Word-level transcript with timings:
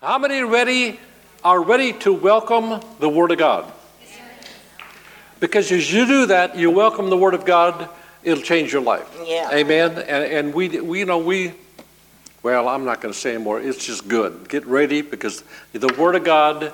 How 0.00 0.16
many 0.16 0.42
ready 0.42 1.00
are 1.42 1.60
ready 1.60 1.92
to 1.92 2.12
welcome 2.12 2.80
the 3.00 3.08
Word 3.08 3.32
of 3.32 3.38
God? 3.38 3.72
Because 5.40 5.72
as 5.72 5.92
you 5.92 6.06
do 6.06 6.26
that, 6.26 6.56
you 6.56 6.70
welcome 6.70 7.10
the 7.10 7.16
Word 7.16 7.34
of 7.34 7.44
God, 7.44 7.88
it'll 8.22 8.44
change 8.44 8.72
your 8.72 8.82
life. 8.82 9.08
Yeah. 9.26 9.50
Amen. 9.52 9.98
And, 9.98 10.08
and 10.32 10.54
we, 10.54 10.80
we, 10.80 11.00
you 11.00 11.04
know, 11.04 11.18
we, 11.18 11.52
well, 12.44 12.68
I'm 12.68 12.84
not 12.84 13.00
going 13.00 13.12
to 13.12 13.18
say 13.18 13.34
anymore. 13.34 13.60
It's 13.60 13.84
just 13.84 14.06
good. 14.06 14.48
Get 14.48 14.64
ready 14.66 15.02
because 15.02 15.42
the 15.72 15.92
Word 15.98 16.14
of 16.14 16.22
God 16.22 16.72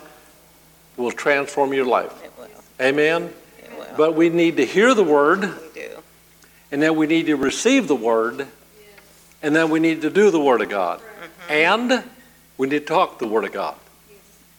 will 0.99 1.13
transform 1.13 1.73
your 1.73 1.87
life. 1.87 2.13
It 2.23 2.33
will, 2.39 2.49
Amen. 2.79 3.33
it 3.59 3.79
will. 3.79 3.87
But 3.97 4.15
we 4.15 4.29
need 4.29 4.59
to 4.59 4.67
hear 4.67 4.93
the 4.93 5.03
Word, 5.03 5.41
We 5.41 5.81
do. 5.81 5.91
and 6.73 6.83
then 6.83 6.95
we 6.97 7.07
need 7.07 7.25
to 7.27 7.37
receive 7.37 7.89
the 7.89 7.97
Word, 7.97 8.47
and 9.43 9.57
then 9.57 9.71
we 9.71 9.81
need 9.81 10.03
to 10.03 10.11
do 10.11 10.31
the 10.31 10.41
Word 10.41 10.61
of 10.61 10.69
God. 10.69 11.01
Mm-hmm. 11.01 11.53
And 11.53 12.05
we 12.59 12.69
need 12.69 12.81
to 12.81 12.85
talk 12.85 13.19
the 13.19 13.27
Word 13.27 13.45
of 13.45 13.53
God. 13.53 13.77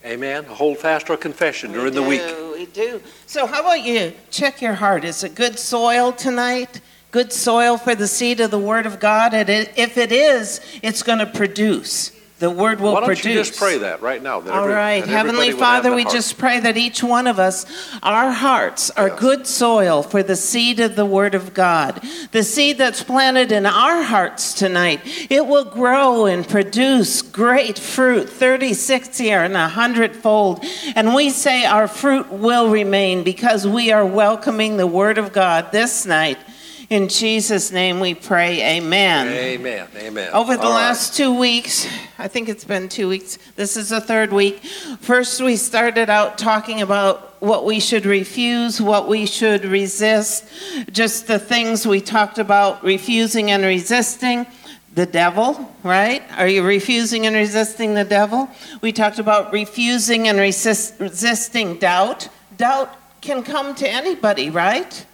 Amen. 0.06 0.44
Hold 0.44 0.78
fast 0.78 1.10
our 1.10 1.18
confession 1.18 1.72
during 1.72 1.94
the 1.94 2.02
we 2.02 2.10
week. 2.10 2.22
We 2.54 2.66
do. 2.68 3.02
So 3.26 3.48
how 3.48 3.62
about 3.62 3.84
you 3.84 4.14
check 4.30 4.62
your 4.62 4.76
heart? 4.76 5.04
Is 5.04 5.24
it 5.24 5.34
good 5.34 5.58
soil 5.58 6.12
tonight? 6.12 6.80
Good 7.12 7.34
soil 7.34 7.78
for 7.78 7.96
the 7.96 8.08
seed 8.08 8.40
of 8.40 8.52
the 8.52 8.60
Word 8.60 8.86
of 8.86 9.00
God? 9.00 9.34
And 9.34 9.50
if 9.50 9.98
it 9.98 10.12
is, 10.12 10.62
it's 10.84 11.02
going 11.02 11.20
to 11.20 11.26
produce. 11.26 12.12
The 12.38 12.50
Word 12.50 12.82
will 12.82 12.92
Why 12.94 13.00
don't 13.00 13.08
produce. 13.08 13.26
you 13.26 13.34
just 13.36 13.58
pray 13.58 13.78
that 13.78 14.02
right 14.02 14.22
now? 14.22 14.42
that 14.42 14.54
All 14.54 14.64
every- 14.64 14.74
right. 14.76 15.06
Heavenly 15.08 15.48
everybody 15.48 15.48
would 15.48 15.50
have 15.52 15.60
Father, 15.84 15.96
we 15.96 16.02
heart. 16.04 16.14
just 16.16 16.38
pray 16.38 16.60
that 16.60 16.76
each 16.76 17.02
one 17.02 17.28
of 17.28 17.40
us, 17.40 17.66
our 18.04 18.30
hearts 18.32 18.92
are 18.98 19.08
Yes. 19.08 19.20
good 19.22 19.48
soil 19.48 20.04
for 20.04 20.22
the 20.22 20.36
seed 20.36 20.82
of 20.82 20.98
the 20.98 21.06
Word 21.06 21.34
of 21.34 21.54
God. 21.54 22.02
The 22.34 22.44
seed 22.44 22.78
that's 22.78 23.02
planted 23.04 23.54
in 23.54 23.66
our 23.66 24.04
hearts 24.04 24.54
tonight, 24.54 25.00
it 25.30 25.48
will 25.48 25.64
grow 25.64 26.26
and 26.26 26.46
produce 26.46 27.22
great 27.22 27.80
fruit, 27.80 28.30
30, 28.30 28.74
60, 28.74 29.32
and 29.32 29.56
a 29.56 29.70
hundredfold. 29.70 30.62
And 30.94 31.16
we 31.16 31.30
say 31.30 31.64
our 31.64 31.88
fruit 31.88 32.30
will 32.34 32.68
remain 32.68 33.24
because 33.24 33.66
we 33.66 33.94
are 33.94 34.06
welcoming 34.06 34.76
the 34.76 34.88
Word 34.88 35.18
of 35.18 35.32
God 35.32 35.72
this 35.72 36.06
night. 36.06 36.38
In 36.90 37.08
Jesus' 37.08 37.72
name 37.72 38.00
we 38.00 38.14
pray, 38.14 38.78
amen. 38.78 39.28
Amen. 39.28 39.88
Amen. 39.96 40.30
Over 40.34 40.56
the 40.56 40.64
All 40.64 40.70
right. 40.70 40.76
last 40.76 41.16
two 41.16 41.34
weeks, 41.34 41.88
I 42.20 42.28
think 42.28 42.48
it's 42.48 42.64
been 42.64 42.90
two 42.90 43.10
weeks, 43.10 43.40
this 43.56 43.76
is 43.76 43.90
the 43.90 44.00
third 44.00 44.32
week. 44.32 44.64
First, 45.02 45.42
we 45.42 45.56
started 45.56 46.12
out 46.12 46.38
talking 46.38 46.82
about 46.82 47.42
what 47.42 47.66
we 47.66 47.80
should 47.80 48.06
refuse, 48.06 48.80
what 48.80 49.08
we 49.08 49.26
should 49.26 49.66
resist, 49.66 50.46
just 50.92 51.26
the 51.26 51.40
things 51.40 51.88
we 51.88 52.02
talked 52.02 52.38
about 52.38 52.84
refusing 52.84 53.50
and 53.52 53.64
resisting. 53.64 54.46
The 54.94 55.06
devil, 55.06 55.76
right? 55.84 56.24
Are 56.38 56.48
you 56.48 56.64
refusing 56.64 57.26
and 57.26 57.36
resisting 57.36 57.96
the 57.96 58.06
devil? 58.06 58.50
We 58.80 58.94
talked 58.94 59.20
about 59.20 59.52
refusing 59.52 60.30
and 60.30 60.40
resist, 60.40 60.94
resisting 61.00 61.80
doubt. 61.80 62.30
Doubt 62.56 62.96
can 63.20 63.44
come 63.44 63.76
to 63.76 63.90
anybody, 63.90 64.50
right? 64.50 65.06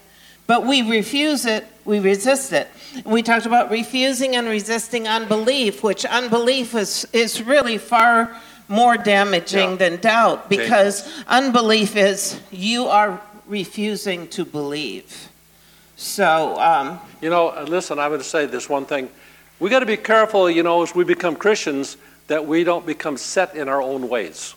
But 0.52 0.66
we 0.66 0.82
refuse 0.82 1.46
it, 1.46 1.66
we 1.86 2.02
resist 2.02 2.52
it. 2.52 2.68
We 3.06 3.24
talked 3.24 3.46
about 3.46 3.72
refusing 3.72 4.36
and 4.36 4.50
resisting 4.50 5.08
unbelief, 5.08 5.82
which 5.82 6.04
unbelief 6.04 6.76
is, 6.76 7.08
is 7.14 7.42
really 7.42 7.78
far 7.78 8.36
more 8.68 8.98
damaging 8.98 9.70
Yeah. 9.70 9.76
than 9.78 10.02
doubt 10.02 10.50
because 10.50 11.08
unbelief 11.26 11.96
is 11.96 12.38
you 12.52 12.88
are 12.88 13.22
refusing 13.48 14.28
to 14.28 14.44
believe. 14.44 15.30
So, 15.96 16.60
um, 16.60 17.00
You 17.22 17.30
know, 17.30 17.48
uh, 17.48 17.64
listen, 17.66 17.98
I 17.98 18.10
would 18.10 18.26
say 18.26 18.46
this 18.46 18.68
one 18.68 18.84
thing. 18.86 19.08
We 19.58 19.70
got 19.70 19.80
to 19.80 19.86
be 19.86 19.96
careful, 19.96 20.50
you 20.50 20.64
know, 20.64 20.84
as 20.84 20.94
we 20.94 21.06
become 21.06 21.38
Christians, 21.38 21.96
that 22.28 22.46
we 22.46 22.66
don't 22.66 22.86
become 22.86 23.16
set 23.16 23.56
in 23.56 23.70
our 23.70 23.82
own 23.82 24.10
ways. 24.10 24.54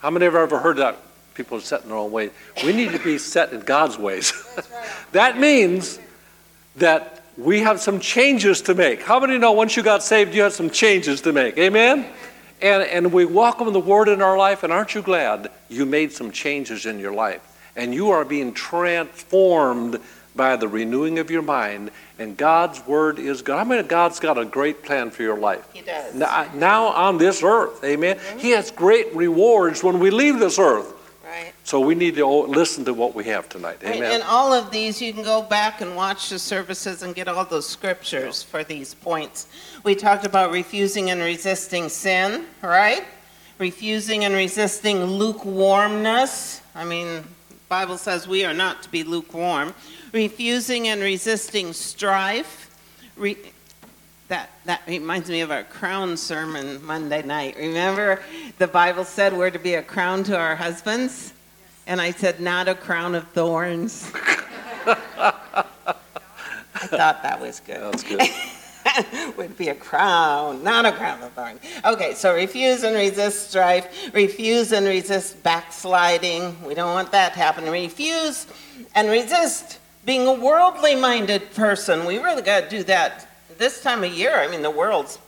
How 0.00 0.08
many 0.08 0.24
have 0.24 0.34
ever 0.34 0.60
heard 0.60 0.78
that? 0.78 0.96
People 1.38 1.58
are 1.58 1.60
set 1.60 1.84
in 1.84 1.90
their 1.90 1.98
own 1.98 2.10
ways. 2.10 2.32
We 2.64 2.72
need 2.72 2.90
to 2.90 2.98
be 2.98 3.16
set 3.16 3.52
in 3.52 3.60
God's 3.60 3.96
ways. 3.96 4.32
that 5.12 5.38
means 5.38 6.00
that 6.74 7.22
we 7.36 7.60
have 7.60 7.80
some 7.80 8.00
changes 8.00 8.60
to 8.62 8.74
make. 8.74 9.02
How 9.02 9.20
many 9.20 9.38
know 9.38 9.52
once 9.52 9.76
you 9.76 9.84
got 9.84 10.02
saved, 10.02 10.34
you 10.34 10.42
had 10.42 10.52
some 10.52 10.68
changes 10.68 11.20
to 11.20 11.32
make? 11.32 11.56
Amen? 11.56 12.06
And, 12.60 12.82
and 12.82 13.12
we 13.12 13.24
welcome 13.24 13.72
the 13.72 13.78
Word 13.78 14.08
in 14.08 14.20
our 14.20 14.36
life, 14.36 14.64
and 14.64 14.72
aren't 14.72 14.96
you 14.96 15.00
glad 15.00 15.48
you 15.68 15.86
made 15.86 16.10
some 16.10 16.32
changes 16.32 16.86
in 16.86 16.98
your 16.98 17.12
life? 17.12 17.40
And 17.76 17.94
you 17.94 18.10
are 18.10 18.24
being 18.24 18.52
transformed 18.52 20.00
by 20.34 20.56
the 20.56 20.66
renewing 20.66 21.20
of 21.20 21.30
your 21.30 21.42
mind, 21.42 21.92
and 22.18 22.36
God's 22.36 22.84
Word 22.84 23.20
is 23.20 23.42
God. 23.42 23.60
I 23.60 23.76
mean, 23.76 23.86
God's 23.86 24.18
got 24.18 24.38
a 24.38 24.44
great 24.44 24.82
plan 24.82 25.12
for 25.12 25.22
your 25.22 25.38
life. 25.38 25.64
he 25.72 25.82
does. 25.82 26.16
Now, 26.16 26.50
now 26.52 26.86
on 26.86 27.16
this 27.18 27.44
earth, 27.44 27.84
amen? 27.84 28.18
He 28.38 28.50
has 28.50 28.72
great 28.72 29.14
rewards 29.14 29.84
when 29.84 30.00
we 30.00 30.10
leave 30.10 30.40
this 30.40 30.58
earth. 30.58 30.94
Right. 31.28 31.52
So 31.62 31.78
we 31.78 31.94
need 31.94 32.14
to 32.14 32.22
o- 32.22 32.46
listen 32.46 32.86
to 32.86 32.94
what 32.94 33.14
we 33.14 33.24
have 33.24 33.50
tonight. 33.50 33.80
Right, 33.82 33.96
Amen. 33.96 34.12
And 34.12 34.22
all 34.22 34.54
of 34.54 34.70
these, 34.70 35.02
you 35.02 35.12
can 35.12 35.22
go 35.22 35.42
back 35.42 35.82
and 35.82 35.94
watch 35.94 36.30
the 36.30 36.38
services 36.38 37.02
and 37.02 37.14
get 37.14 37.28
all 37.28 37.44
those 37.44 37.68
scriptures 37.68 38.42
for 38.42 38.64
these 38.64 38.94
points. 38.94 39.46
We 39.84 39.94
talked 39.94 40.24
about 40.24 40.52
refusing 40.52 41.10
and 41.10 41.20
resisting 41.20 41.90
sin, 41.90 42.46
right? 42.62 43.04
Refusing 43.58 44.24
and 44.24 44.34
resisting 44.34 45.04
lukewarmness. 45.04 46.62
I 46.74 46.86
mean, 46.86 47.24
Bible 47.68 47.98
says 47.98 48.26
we 48.26 48.46
are 48.46 48.54
not 48.54 48.82
to 48.84 48.88
be 48.88 49.02
lukewarm. 49.04 49.74
Refusing 50.14 50.88
and 50.88 51.02
resisting 51.02 51.74
strife. 51.74 52.70
Re- 53.16 53.36
that, 54.28 54.50
that 54.66 54.82
reminds 54.86 55.30
me 55.30 55.40
of 55.40 55.50
our 55.50 55.64
crown 55.64 56.16
sermon 56.16 56.84
Monday 56.84 57.22
night. 57.22 57.56
Remember, 57.56 58.20
the 58.58 58.66
Bible 58.66 59.04
said 59.04 59.32
we're 59.32 59.50
to 59.50 59.58
be 59.58 59.74
a 59.74 59.82
crown 59.82 60.22
to 60.24 60.36
our 60.36 60.54
husbands? 60.54 61.32
And 61.86 62.00
I 62.00 62.10
said, 62.10 62.38
not 62.38 62.68
a 62.68 62.74
crown 62.74 63.14
of 63.14 63.26
thorns. 63.28 64.12
I 66.80 66.86
thought 66.86 67.22
that 67.22 67.40
was 67.40 67.60
good. 67.60 67.80
That's 67.80 68.02
good. 68.02 69.36
Would 69.36 69.56
be 69.56 69.68
a 69.68 69.74
crown, 69.74 70.62
not 70.62 70.84
a 70.84 70.92
crown 70.92 71.22
of 71.22 71.32
thorns. 71.32 71.60
Okay, 71.84 72.14
so 72.14 72.34
refuse 72.34 72.82
and 72.82 72.94
resist 72.94 73.50
strife, 73.50 74.14
refuse 74.14 74.72
and 74.72 74.86
resist 74.86 75.42
backsliding. 75.42 76.62
We 76.64 76.74
don't 76.74 76.92
want 76.92 77.12
that 77.12 77.32
to 77.32 77.38
happen. 77.38 77.64
Refuse 77.70 78.46
and 78.94 79.08
resist 79.08 79.78
being 80.04 80.26
a 80.26 80.32
worldly 80.32 80.94
minded 80.94 81.54
person. 81.54 82.06
We 82.06 82.18
really 82.18 82.42
got 82.42 82.64
to 82.64 82.70
do 82.70 82.82
that 82.84 83.27
this 83.58 83.82
time 83.82 84.04
of 84.04 84.12
year. 84.12 84.36
I 84.36 84.48
mean, 84.48 84.62
the 84.62 84.70
world's 84.70 85.18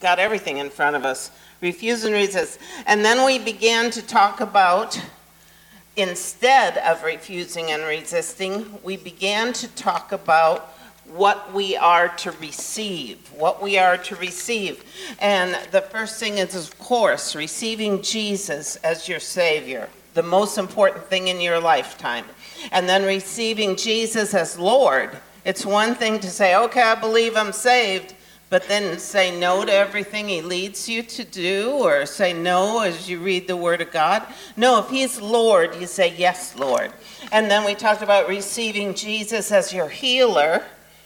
got 0.00 0.18
everything 0.18 0.58
in 0.58 0.70
front 0.70 0.96
of 0.96 1.04
us. 1.04 1.30
Refuse 1.60 2.04
and 2.04 2.14
resist. 2.14 2.58
And 2.86 3.04
then 3.04 3.24
we 3.24 3.38
began 3.38 3.90
to 3.90 4.02
talk 4.02 4.40
about 4.40 5.00
instead 5.96 6.78
of 6.78 7.02
refusing 7.02 7.72
and 7.72 7.82
resisting, 7.82 8.78
we 8.84 8.96
began 8.96 9.52
to 9.52 9.66
talk 9.68 10.12
about 10.12 10.74
what 11.08 11.52
we 11.52 11.76
are 11.76 12.08
to 12.08 12.30
receive, 12.32 13.18
what 13.32 13.62
we 13.62 13.78
are 13.78 13.96
to 13.96 14.14
receive. 14.16 14.84
And 15.18 15.58
the 15.72 15.80
first 15.80 16.20
thing 16.20 16.38
is, 16.38 16.54
of 16.54 16.78
course, 16.78 17.34
receiving 17.34 18.02
Jesus 18.02 18.76
as 18.76 19.08
your 19.08 19.18
Savior, 19.18 19.88
the 20.14 20.22
most 20.22 20.58
important 20.58 21.06
thing 21.06 21.28
in 21.28 21.40
your 21.40 21.60
lifetime. 21.60 22.26
And 22.70 22.88
then 22.88 23.04
receiving 23.04 23.76
Jesus 23.76 24.34
as 24.34 24.58
Lord. 24.58 25.18
It's 25.48 25.64
one 25.64 25.94
thing 25.94 26.20
to 26.20 26.28
say, 26.28 26.54
okay, 26.54 26.82
I 26.82 26.94
believe 26.94 27.34
I'm 27.34 27.52
saved, 27.52 28.14
but 28.50 28.68
then 28.68 28.98
say 28.98 29.40
no 29.40 29.64
to 29.64 29.72
everything 29.72 30.28
he 30.28 30.42
leads 30.42 30.90
you 30.90 31.02
to 31.04 31.24
do 31.24 31.70
or 31.70 32.04
say 32.04 32.34
no 32.34 32.82
as 32.82 33.08
you 33.08 33.18
read 33.20 33.48
the 33.48 33.56
word 33.56 33.80
of 33.80 33.90
god. 33.90 34.24
No 34.58 34.78
if 34.78 34.90
he's 34.90 35.18
lord 35.18 35.74
you 35.76 35.86
say 35.86 36.14
yes 36.14 36.54
lord. 36.54 36.92
And 37.32 37.50
then 37.50 37.64
we 37.64 37.74
talked 37.74 38.02
about 38.02 38.28
receiving 38.28 38.92
jesus 38.92 39.50
as 39.50 39.72
your 39.72 39.88
healer 39.88 40.62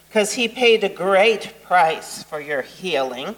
because 0.09 0.33
he 0.33 0.49
paid 0.49 0.83
a 0.83 0.89
great 0.89 1.63
price 1.63 2.25
for 2.25 2.41
your 2.41 2.63
healing. 2.63 3.37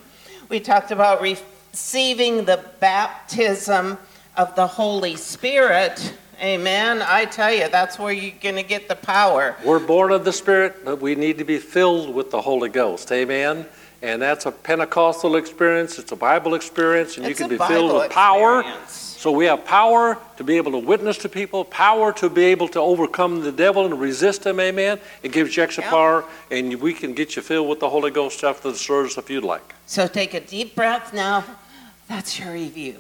We 0.48 0.59
talked 0.59 0.91
about 0.91 1.20
receiving 1.20 2.47
the 2.47 2.64
baptism 2.81 3.99
of 4.38 4.56
the 4.56 4.67
holy 4.67 5.17
spirit 5.17 6.14
amen 6.42 7.02
i 7.06 7.25
tell 7.25 7.52
you 7.52 7.69
that's 7.69 7.98
where 7.98 8.12
you're 8.12 8.32
going 8.42 8.54
to 8.56 8.62
get 8.62 8.88
the 8.88 8.96
power 8.96 9.56
We're 9.64 9.78
born 9.78 10.12
of 10.12 10.25
the 10.25 10.32
Spirit, 10.32 10.84
but 10.84 11.00
we 11.00 11.14
need 11.14 11.38
to 11.38 11.44
be 11.44 11.58
filled 11.58 12.14
with 12.14 12.31
the 12.31 12.40
Holy 12.40 12.69
Ghost. 12.69 13.10
Amen. 13.12 13.66
And 14.02 14.20
that's 14.20 14.44
a 14.46 14.52
Pentecostal 14.52 15.36
experience. 15.36 15.98
It's 15.98 16.12
a 16.12 16.16
Bible 16.16 16.54
experience, 16.54 17.16
and 17.16 17.25
It's 17.26 17.40
you 17.40 17.46
can 17.46 17.54
a 17.54 17.58
be 17.58 17.64
filled 17.75 17.94
with 17.94 18.10
power. 18.10 18.60
experience. 18.60 18.92
So 18.92 19.31
we 19.32 19.46
have 19.46 19.64
power 19.64 20.19
to 20.36 20.44
be 20.44 20.56
able 20.58 20.72
to 20.72 20.78
witness 20.78 21.16
to 21.19 21.28
people, 21.31 21.64
power 21.64 22.12
to 22.14 22.28
be 22.28 22.44
able 22.44 22.69
to 22.69 22.80
overcome 22.80 23.40
the 23.42 23.52
devil 23.52 23.87
and 23.87 23.98
resist 23.98 24.44
him. 24.44 24.60
Amen. 24.60 24.98
It 25.22 25.32
gives 25.32 25.56
you 25.56 25.62
extra 25.62 25.82
Yeah. 25.84 25.90
power, 25.90 26.25
and 26.50 26.75
we 26.80 26.92
can 26.92 27.14
get 27.14 27.34
you 27.37 27.40
filled 27.42 27.69
with 27.69 27.80
the 27.80 27.88
Holy 27.88 28.10
Ghost 28.10 28.44
after 28.44 28.70
the 28.70 28.76
service 28.78 29.16
if 29.16 29.30
you'd 29.30 29.44
like. 29.44 29.75
So 29.87 30.06
take 30.06 30.34
a 30.34 30.40
deep 30.40 30.75
breath 30.75 31.14
now. 31.14 31.44
That's 32.08 32.38
your 32.38 32.52
review. 32.52 32.96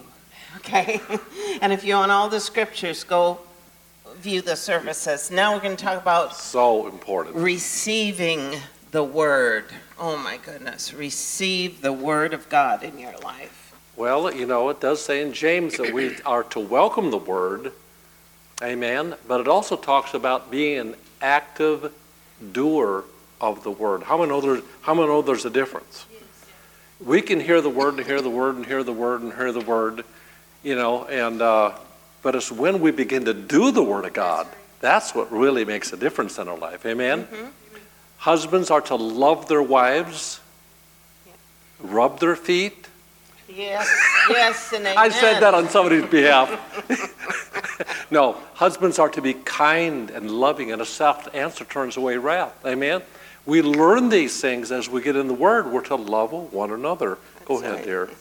Okay? 0.56 1.00
and 1.60 1.72
if 1.72 1.84
you 1.84 1.94
want 1.94 2.12
all 2.12 2.28
the 2.28 2.40
scriptures, 2.40 3.04
go 3.04 3.40
view 4.16 4.40
the 4.40 4.56
services. 4.56 5.30
Now 5.30 5.54
we're 5.54 5.60
going 5.60 5.76
to 5.76 5.84
talk 5.84 6.00
about 6.00 6.34
So 6.36 6.86
important. 6.86 7.36
receiving 7.36 8.56
the 8.90 9.04
word. 9.04 9.66
Oh 9.98 10.16
my 10.16 10.36
goodness, 10.38 10.94
receive 10.94 11.80
the 11.80 11.92
word 11.92 12.32
of 12.32 12.48
God 12.48 12.82
in 12.82 12.98
your 12.98 13.16
life. 13.18 13.74
Well, 13.96 14.32
you 14.32 14.46
know, 14.46 14.68
it 14.70 14.80
does 14.80 15.04
say 15.04 15.20
in 15.20 15.32
James 15.32 15.76
that 15.78 15.92
we 15.92 16.16
are 16.26 16.44
to 16.44 16.60
welcome 16.60 17.10
the 17.10 17.18
word, 17.18 17.72
amen, 18.62 19.16
but 19.26 19.40
it 19.40 19.48
also 19.48 19.76
talks 19.76 20.14
about 20.14 20.50
being 20.50 20.78
an 20.78 20.94
active 21.20 21.92
doer 22.52 23.04
of 23.40 23.62
the 23.62 23.70
word. 23.70 24.04
How 24.04 24.16
many 24.16 24.30
know 24.30 24.40
there's, 24.40 24.62
how 24.82 24.94
many 24.94 25.06
know 25.06 25.22
there's 25.22 25.44
a 25.44 25.50
difference? 25.50 26.06
We 27.04 27.20
can 27.20 27.40
hear 27.40 27.60
the 27.60 27.70
word 27.70 27.94
and 27.94 28.06
hear 28.06 28.20
the 28.20 28.30
word 28.30 28.56
and 28.56 28.64
hear 28.64 28.82
the 28.82 28.92
word 28.92 29.22
and 29.22 29.32
hear 29.32 29.52
the 29.52 29.60
word, 29.60 30.04
you 30.64 30.74
know, 30.74 31.04
and, 31.04 31.40
uh, 31.40 31.72
but 32.22 32.34
it's 32.34 32.50
when 32.50 32.80
we 32.80 32.90
begin 32.90 33.26
to 33.26 33.34
do 33.34 33.70
the 33.70 33.82
word 33.82 34.04
of 34.04 34.12
God, 34.12 34.48
that's 34.80 35.14
what 35.14 35.30
really 35.30 35.64
makes 35.64 35.92
a 35.92 35.96
difference 35.96 36.38
in 36.38 36.48
our 36.48 36.58
life, 36.58 36.84
amen? 36.84 37.28
Husbands 38.18 38.70
are 38.70 38.80
to 38.80 38.96
love 38.96 39.46
their 39.46 39.62
wives, 39.62 40.40
rub 41.80 42.18
their 42.18 42.34
feet, 42.34 42.88
Yes, 43.46 43.88
yes, 44.30 44.72
and 44.72 44.86
amen. 44.86 44.96
I 44.98 45.10
said 45.10 45.40
that 45.40 45.54
on 45.54 45.68
somebody's 45.68 46.06
behalf. 46.06 46.50
no, 48.10 48.36
husbands 48.54 48.98
are 48.98 49.08
to 49.10 49.22
be 49.22 49.34
kind 49.34 50.10
and 50.10 50.30
loving, 50.30 50.72
and 50.72 50.80
a 50.80 50.86
soft 50.86 51.34
answer 51.34 51.64
turns 51.64 51.96
away 51.96 52.16
wrath. 52.16 52.54
Amen. 52.64 53.02
We 53.46 53.60
learn 53.60 54.08
these 54.08 54.40
things 54.40 54.72
as 54.72 54.88
we 54.88 55.02
get 55.02 55.16
in 55.16 55.28
the 55.28 55.34
Word. 55.34 55.70
We're 55.70 55.84
to 55.84 55.96
love 55.96 56.32
one 56.32 56.70
another. 56.70 57.18
Go 57.44 57.60
ahead, 57.62 57.84
dear. 57.84 58.08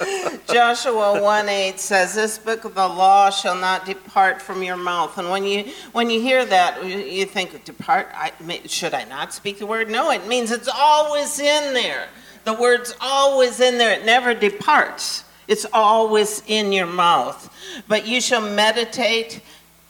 Joshua 0.48 1.20
1 1.22 1.48
8 1.48 1.80
says, 1.80 2.14
This 2.14 2.38
book 2.38 2.64
of 2.64 2.74
the 2.74 2.86
law 2.86 3.30
shall 3.30 3.54
not 3.56 3.84
depart 3.86 4.40
from 4.40 4.62
your 4.62 4.76
mouth. 4.76 5.18
And 5.18 5.30
when 5.30 5.44
you 5.44 5.64
when 5.92 6.10
you 6.10 6.20
hear 6.20 6.44
that, 6.44 6.84
you- 6.84 6.98
you 6.98 7.24
think, 7.26 7.64
Depart? 7.64 8.08
I, 8.14 8.32
may- 8.40 8.66
should 8.66 8.94
I 8.94 9.04
not 9.04 9.32
speak 9.32 9.58
the 9.58 9.66
word? 9.66 9.90
No, 9.90 10.10
it 10.10 10.26
means 10.26 10.50
it's 10.50 10.68
always 10.68 11.38
in 11.38 11.74
there. 11.74 12.08
The 12.44 12.54
word's 12.54 12.94
always 13.00 13.60
in 13.60 13.78
there, 13.78 13.98
it 13.98 14.06
never 14.06 14.32
departs. 14.34 15.24
It's 15.48 15.66
always 15.72 16.42
in 16.46 16.72
your 16.72 16.86
mouth. 16.86 17.52
But 17.88 18.06
you 18.06 18.20
shall 18.20 18.40
meditate 18.40 19.40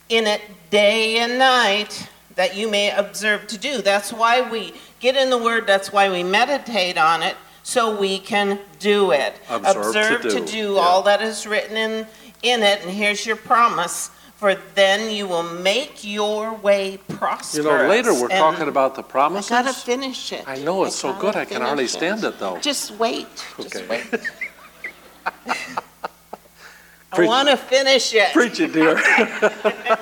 in 0.08 0.26
it 0.26 0.40
day 0.70 1.18
and 1.18 1.38
night 1.38 2.08
that 2.36 2.56
you 2.56 2.68
may 2.68 2.90
observe 2.90 3.46
to 3.48 3.58
do. 3.58 3.82
That's 3.82 4.12
why 4.12 4.48
we 4.48 4.72
get 5.00 5.16
in 5.16 5.30
the 5.30 5.38
word, 5.38 5.66
that's 5.66 5.92
why 5.92 6.10
we 6.10 6.22
meditate 6.22 6.96
on 6.98 7.22
it, 7.22 7.36
so 7.68 7.94
we 7.94 8.18
can 8.18 8.58
do 8.78 9.10
it. 9.12 9.34
Observe 9.50 10.22
to 10.22 10.42
do, 10.46 10.72
yeah. 10.72 10.80
all 10.80 11.02
that 11.02 11.20
is 11.20 11.46
written 11.46 11.76
in, 11.76 12.06
in 12.42 12.62
it, 12.62 12.80
and 12.80 12.90
here's 12.90 13.26
your 13.26 13.36
promise. 13.36 14.10
For 14.36 14.54
then 14.74 15.12
you 15.14 15.26
will 15.26 15.42
make 15.42 16.02
your 16.02 16.54
way 16.54 16.96
prosperous. 17.08 17.56
You 17.56 17.64
know, 17.64 17.86
later 17.88 18.14
we're 18.14 18.30
And 18.30 18.38
talking 18.38 18.68
about 18.68 18.94
the 18.94 19.02
promise. 19.02 19.50
I 19.50 19.60
promises. 19.62 19.82
gotta 19.84 19.86
finish 20.00 20.32
it. 20.32 20.44
I 20.48 20.56
know, 20.60 20.84
it's 20.84 20.96
so 20.96 21.08
gotta 21.12 21.20
good, 21.20 21.36
I 21.36 21.44
can 21.44 21.60
hardly 21.60 21.86
finish 21.88 21.92
stand 21.92 22.24
it, 22.24 22.38
though. 22.38 22.56
Just 22.58 22.92
wait, 22.92 23.26
just 23.60 23.76
Okay. 23.76 23.86
wait. 23.88 24.06
I 27.12 27.16
Preach- 27.16 27.28
wanna 27.28 27.56
finish 27.56 28.14
it. 28.14 28.32
Preach 28.32 28.60
it, 28.60 28.72
dear. 28.72 28.96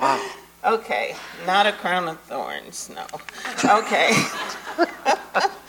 Wow. 0.00 0.30
Okay, 0.64 1.14
not 1.46 1.64
a 1.66 1.72
crown 1.72 2.08
of 2.08 2.18
thorns, 2.22 2.90
no. 2.92 3.06
Okay. 3.78 4.10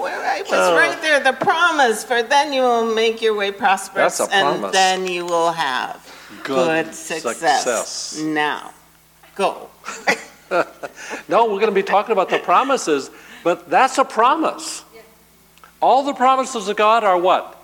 Where 0.00 0.20
I 0.20 0.40
was 0.42 0.50
Oh. 0.52 0.74
right 0.74 1.00
there, 1.02 1.20
the 1.20 1.32
promise, 1.32 2.04
for 2.04 2.22
then 2.22 2.52
you 2.52 2.62
will 2.62 2.94
make 2.94 3.20
your 3.22 3.34
way 3.34 3.50
prosperous. 3.52 4.18
That's 4.18 4.32
a 4.32 4.40
promise. 4.40 4.64
And 4.64 4.74
then 4.74 5.06
you 5.06 5.24
will 5.26 5.52
have 5.52 5.96
Good 6.42 6.86
good 6.86 6.94
success. 6.94 7.62
success. 7.64 8.18
Now, 8.22 8.72
go. 9.34 9.68
No, 11.28 11.44
we're 11.44 11.60
going 11.60 11.66
to 11.66 11.70
be 11.72 11.82
talking 11.84 12.10
about 12.12 12.28
the 12.28 12.38
promises, 12.40 13.08
but 13.44 13.70
that's 13.70 13.98
a 13.98 14.04
promise. 14.04 14.84
All 15.80 16.02
the 16.02 16.12
promises 16.12 16.66
of 16.68 16.76
God 16.76 17.04
are 17.04 17.16
what? 17.16 17.56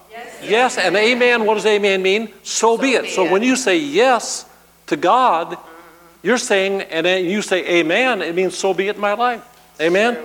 Yes. 0.43 0.79
and 0.79 0.95
amen. 0.97 1.45
What 1.47 1.55
does 1.55 1.67
amen 1.67 2.01
mean? 2.03 2.33
So, 2.45 2.79
be 2.79 2.93
it. 2.93 3.03
be 3.03 3.11
So 3.11 3.25
it. 3.27 3.33
when 3.33 3.43
you 3.43 3.57
say 3.57 3.77
yes 3.79 4.47
to 4.87 4.97
God, 4.97 5.59
you're 6.23 6.39
saying, 6.39 6.83
and 6.83 7.05
then 7.05 7.25
you 7.25 7.43
say 7.43 7.67
amen, 7.81 8.23
it 8.23 8.35
means 8.37 8.57
so 8.57 8.73
be 8.73 8.87
it 8.89 8.95
in 8.95 9.01
my 9.01 9.15
life. 9.15 9.43
Amen? 9.81 10.17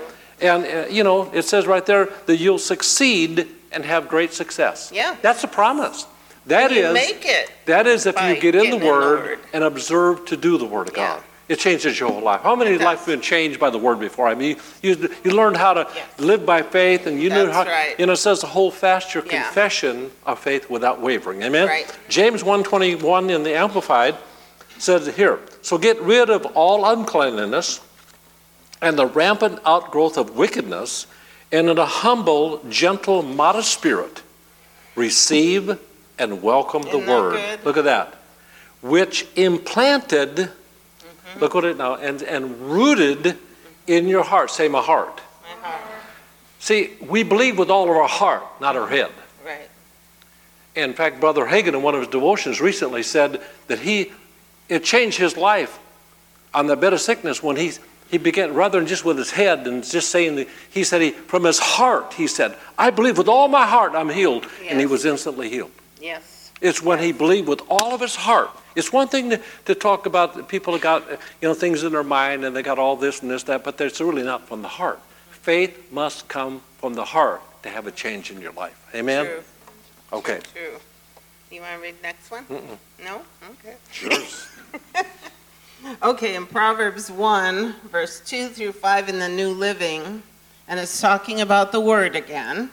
And, 0.41 0.65
uh, 0.65 0.87
you 0.89 1.03
know, 1.03 1.29
it 1.33 1.43
says 1.43 1.67
right 1.67 1.85
there 1.85 2.09
that 2.25 2.37
you'll 2.37 2.57
succeed 2.59 3.47
and 3.71 3.85
have 3.85 4.07
great 4.07 4.33
success. 4.33 4.91
Yeah. 4.93 5.15
That's 5.21 5.43
a 5.43 5.47
promise. 5.47 6.05
That 6.47 6.71
You 6.71 6.87
is, 6.87 6.93
make 6.93 7.23
it. 7.25 7.51
that 7.65 7.85
is 7.85 8.05
if 8.07 8.15
you 8.21 8.39
get 8.39 8.55
in 8.55 8.71
the 8.71 8.77
Word 8.85 9.39
and 9.53 9.63
observe 9.63 10.25
to 10.25 10.35
do 10.37 10.57
the 10.57 10.65
Word 10.65 10.89
of 10.89 10.97
Yeah. 10.97 11.07
God. 11.15 11.23
It 11.47 11.59
changes 11.59 11.99
your 11.99 12.09
whole 12.09 12.21
life. 12.21 12.41
How 12.41 12.55
many 12.55 12.77
life 12.77 12.99
have 12.99 13.07
been 13.07 13.19
changed 13.21 13.59
by 13.59 13.69
the 13.69 13.77
Word 13.77 13.99
before? 13.99 14.25
I 14.27 14.35
mean, 14.35 14.55
you, 14.81 15.09
you 15.23 15.31
learned 15.31 15.57
how 15.57 15.73
to 15.73 15.87
Yes. 15.93 16.05
live 16.17 16.45
by 16.45 16.61
faith, 16.61 17.07
and 17.07 17.21
you 17.21 17.29
knew 17.29 17.45
That's 17.47 17.53
how. 17.57 17.63
right. 17.65 17.93
You 17.99 18.05
know, 18.05 18.13
it 18.13 18.17
says 18.17 18.39
to 18.39 18.47
hold 18.47 18.73
fast 18.73 19.13
your 19.13 19.23
Yeah. 19.25 19.43
confession 19.43 20.11
of 20.25 20.39
faith 20.39 20.69
without 20.69 21.01
wavering. 21.01 21.43
Amen. 21.43 21.67
Right. 21.67 21.85
James 22.09 22.41
1:21 22.43 23.29
in 23.29 23.43
the 23.43 23.53
Amplified 23.53 24.15
says 24.77 25.07
here. 25.15 25.39
So 25.61 25.77
get 25.77 26.01
rid 26.01 26.29
of 26.29 26.45
all 26.55 26.85
uncleanliness 26.85 27.81
and 28.81 28.97
the 28.97 29.05
rampant 29.05 29.59
outgrowth 29.65 30.17
of 30.17 30.35
wickedness, 30.35 31.07
and 31.51 31.69
in 31.69 31.77
a 31.77 31.85
humble, 31.85 32.61
gentle, 32.69 33.21
modest 33.21 33.71
spirit, 33.73 34.21
receive 34.95 35.79
and 36.17 36.41
welcome 36.41 36.81
the 36.83 36.89
Isn't 36.89 37.05
that 37.05 37.21
word. 37.21 37.31
good? 37.33 37.65
Look 37.65 37.77
at 37.77 37.83
that. 37.85 38.15
Which 38.81 39.27
implanted, 39.35 40.49
Mm-hmm. 41.31 41.39
look 41.39 41.55
at 41.55 41.63
it 41.63 41.77
now, 41.77 41.95
and, 41.95 42.21
and 42.23 42.59
rooted 42.59 43.37
in 43.87 44.07
your 44.09 44.23
heart. 44.23 44.51
Say, 44.51 44.67
my 44.67 44.81
heart. 44.81 45.21
My 45.61 45.69
heart. 45.69 45.81
See, 46.59 46.91
we 47.07 47.23
believe 47.23 47.57
with 47.57 47.69
all 47.69 47.83
of 47.83 47.89
our 47.95 48.07
heart, 48.07 48.43
not 48.59 48.75
our 48.75 48.87
head. 48.89 49.11
Right. 49.45 49.69
In 50.75 50.93
fact, 50.93 51.21
Brother 51.21 51.45
Hagin, 51.45 51.69
in 51.73 51.81
one 51.83 51.93
of 51.95 52.01
his 52.01 52.09
devotions 52.09 52.59
recently, 52.59 53.01
said 53.01 53.39
that 53.67 53.79
he, 53.79 54.11
it 54.67 54.83
changed 54.83 55.17
his 55.17 55.37
life 55.37 55.79
on 56.53 56.67
the 56.67 56.75
bed 56.75 56.91
of 56.91 56.99
sickness 56.99 57.41
when 57.41 57.55
he, 57.55 57.71
he 58.11 58.17
began, 58.17 58.53
rather 58.53 58.77
than 58.77 58.87
just 58.87 59.05
with 59.05 59.17
his 59.17 59.31
head 59.31 59.65
and 59.65 59.85
just 59.85 60.09
saying, 60.09 60.35
the, 60.35 60.47
he 60.69 60.83
said, 60.83 61.01
he, 61.01 61.11
from 61.11 61.45
his 61.45 61.59
heart, 61.59 62.13
he 62.13 62.27
said, 62.27 62.55
I 62.77 62.89
believe 62.89 63.17
with 63.17 63.29
all 63.29 63.47
my 63.47 63.65
heart 63.65 63.93
I'm 63.95 64.09
healed. 64.09 64.45
And 64.67 64.81
he 64.81 64.85
was 64.85 65.05
instantly 65.05 65.49
healed. 65.49 65.71
Yes. 66.01 66.51
It's 66.59 66.83
when 66.83 66.99
he 66.99 67.13
believed 67.13 67.47
with 67.47 67.61
all 67.69 67.95
of 67.95 68.01
his 68.01 68.17
heart. 68.17 68.49
It's 68.75 68.91
one 68.91 69.07
thing 69.07 69.29
to, 69.29 69.41
to 69.65 69.75
talk 69.75 70.07
about 70.07 70.35
that 70.35 70.49
people 70.49 70.73
have 70.73 70.81
got, 70.81 71.09
you 71.09 71.47
know, 71.47 71.53
things 71.53 71.83
in 71.83 71.93
their 71.93 72.03
mind 72.03 72.43
and 72.43 72.53
they 72.53 72.61
got 72.61 72.77
all 72.77 72.97
this 72.97 73.21
and 73.21 73.31
this, 73.31 73.43
that, 73.43 73.63
but 73.63 73.79
it's 73.79 74.01
really 74.01 74.23
not 74.23 74.45
from 74.45 74.61
the 74.61 74.67
heart. 74.67 74.99
Faith 75.29 75.89
must 75.89 76.27
come 76.27 76.61
from 76.79 76.93
the 76.93 77.05
heart 77.05 77.41
to 77.63 77.69
have 77.69 77.87
a 77.87 77.91
change 77.91 78.29
in 78.29 78.41
your 78.41 78.51
life. 78.51 78.89
Amen? 78.93 79.25
True. 79.25 79.43
Okay. 80.11 80.39
True. 80.53 80.79
You 81.49 81.61
want 81.61 81.75
to 81.75 81.81
read 81.81 81.95
the 81.97 82.03
next 82.03 82.29
one? 82.29 82.45
Mm-mm. 82.45 82.77
No? 83.05 83.21
Okay. 83.51 83.75
Yours. 84.01 84.49
Okay, 86.03 86.35
in 86.35 86.45
Proverbs 86.45 87.09
1, 87.09 87.73
verse 87.91 88.19
2 88.19 88.49
through 88.49 88.73
5 88.73 89.09
in 89.09 89.17
the 89.17 89.27
New 89.27 89.49
Living, 89.49 90.21
and 90.67 90.79
it's 90.79 91.01
talking 91.01 91.41
about 91.41 91.71
the 91.71 91.79
word 91.79 92.15
again. 92.15 92.69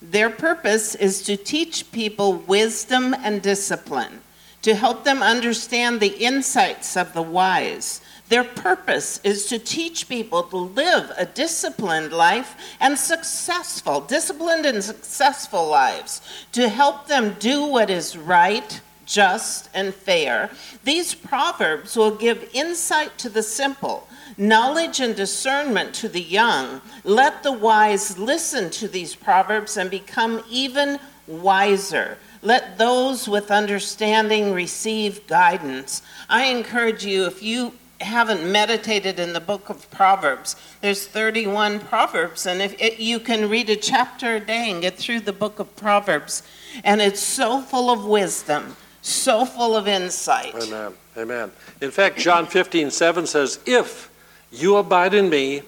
Their 0.00 0.30
purpose 0.30 0.94
is 0.94 1.22
to 1.22 1.36
teach 1.36 1.90
people 1.90 2.34
wisdom 2.34 3.14
and 3.14 3.42
discipline, 3.42 4.20
to 4.62 4.76
help 4.76 5.02
them 5.02 5.24
understand 5.24 5.98
the 5.98 6.24
insights 6.24 6.96
of 6.96 7.14
the 7.14 7.22
wise. 7.22 8.00
Their 8.28 8.44
purpose 8.44 9.20
is 9.24 9.46
to 9.46 9.58
teach 9.58 10.08
people 10.08 10.44
to 10.44 10.56
live 10.56 11.10
a 11.18 11.26
disciplined 11.26 12.12
life 12.12 12.54
and 12.78 12.96
successful, 12.96 14.02
disciplined 14.02 14.66
and 14.66 14.84
successful 14.84 15.66
lives, 15.66 16.22
to 16.52 16.68
help 16.68 17.08
them 17.08 17.34
do 17.40 17.64
what 17.64 17.90
is 17.90 18.16
right, 18.16 18.80
just, 19.10 19.68
and 19.74 19.92
fair. 19.92 20.50
These 20.84 21.14
proverbs 21.14 21.96
will 21.96 22.14
give 22.14 22.48
insight 22.54 23.18
to 23.18 23.28
the 23.28 23.42
simple, 23.42 24.08
knowledge 24.38 25.00
and 25.00 25.14
discernment 25.14 25.94
to 25.96 26.08
the 26.08 26.22
young. 26.22 26.80
Let 27.04 27.42
the 27.42 27.52
wise 27.52 28.16
listen 28.18 28.70
to 28.70 28.88
these 28.88 29.14
proverbs 29.14 29.76
and 29.76 29.90
become 29.90 30.42
even 30.48 30.98
wiser. 31.26 32.18
Let 32.42 32.78
those 32.78 33.28
with 33.28 33.50
understanding 33.50 34.54
receive 34.54 35.26
guidance. 35.26 36.02
I 36.28 36.44
encourage 36.44 37.04
you, 37.04 37.26
if 37.26 37.42
you 37.42 37.74
haven't 38.00 38.50
meditated 38.50 39.18
in 39.18 39.34
the 39.34 39.40
book 39.40 39.68
of 39.68 39.90
Proverbs, 39.90 40.56
there's 40.80 41.06
31 41.06 41.80
Proverbs, 41.80 42.46
and 42.46 42.62
if 42.62 42.80
it, 42.80 42.98
you 42.98 43.20
can 43.20 43.50
read 43.50 43.68
a 43.68 43.76
chapter 43.76 44.36
a 44.36 44.40
day 44.40 44.70
and 44.70 44.80
get 44.80 44.96
through 44.96 45.20
the 45.20 45.32
book 45.32 45.58
of 45.58 45.76
Proverbs, 45.76 46.42
and 46.82 47.02
it's 47.02 47.20
so 47.20 47.60
full 47.60 47.90
of 47.90 48.06
wisdom, 48.06 48.76
so 49.02 49.44
full 49.44 49.76
of 49.76 49.88
insight. 49.88 50.54
Amen. 50.54 50.92
Amen. 51.16 51.50
In 51.80 51.90
fact, 51.90 52.18
John 52.18 52.46
15, 52.46 52.90
7 52.90 53.26
says, 53.26 53.58
If 53.66 54.10
you 54.52 54.76
abide 54.76 55.14
in 55.14 55.28
me 55.28 55.62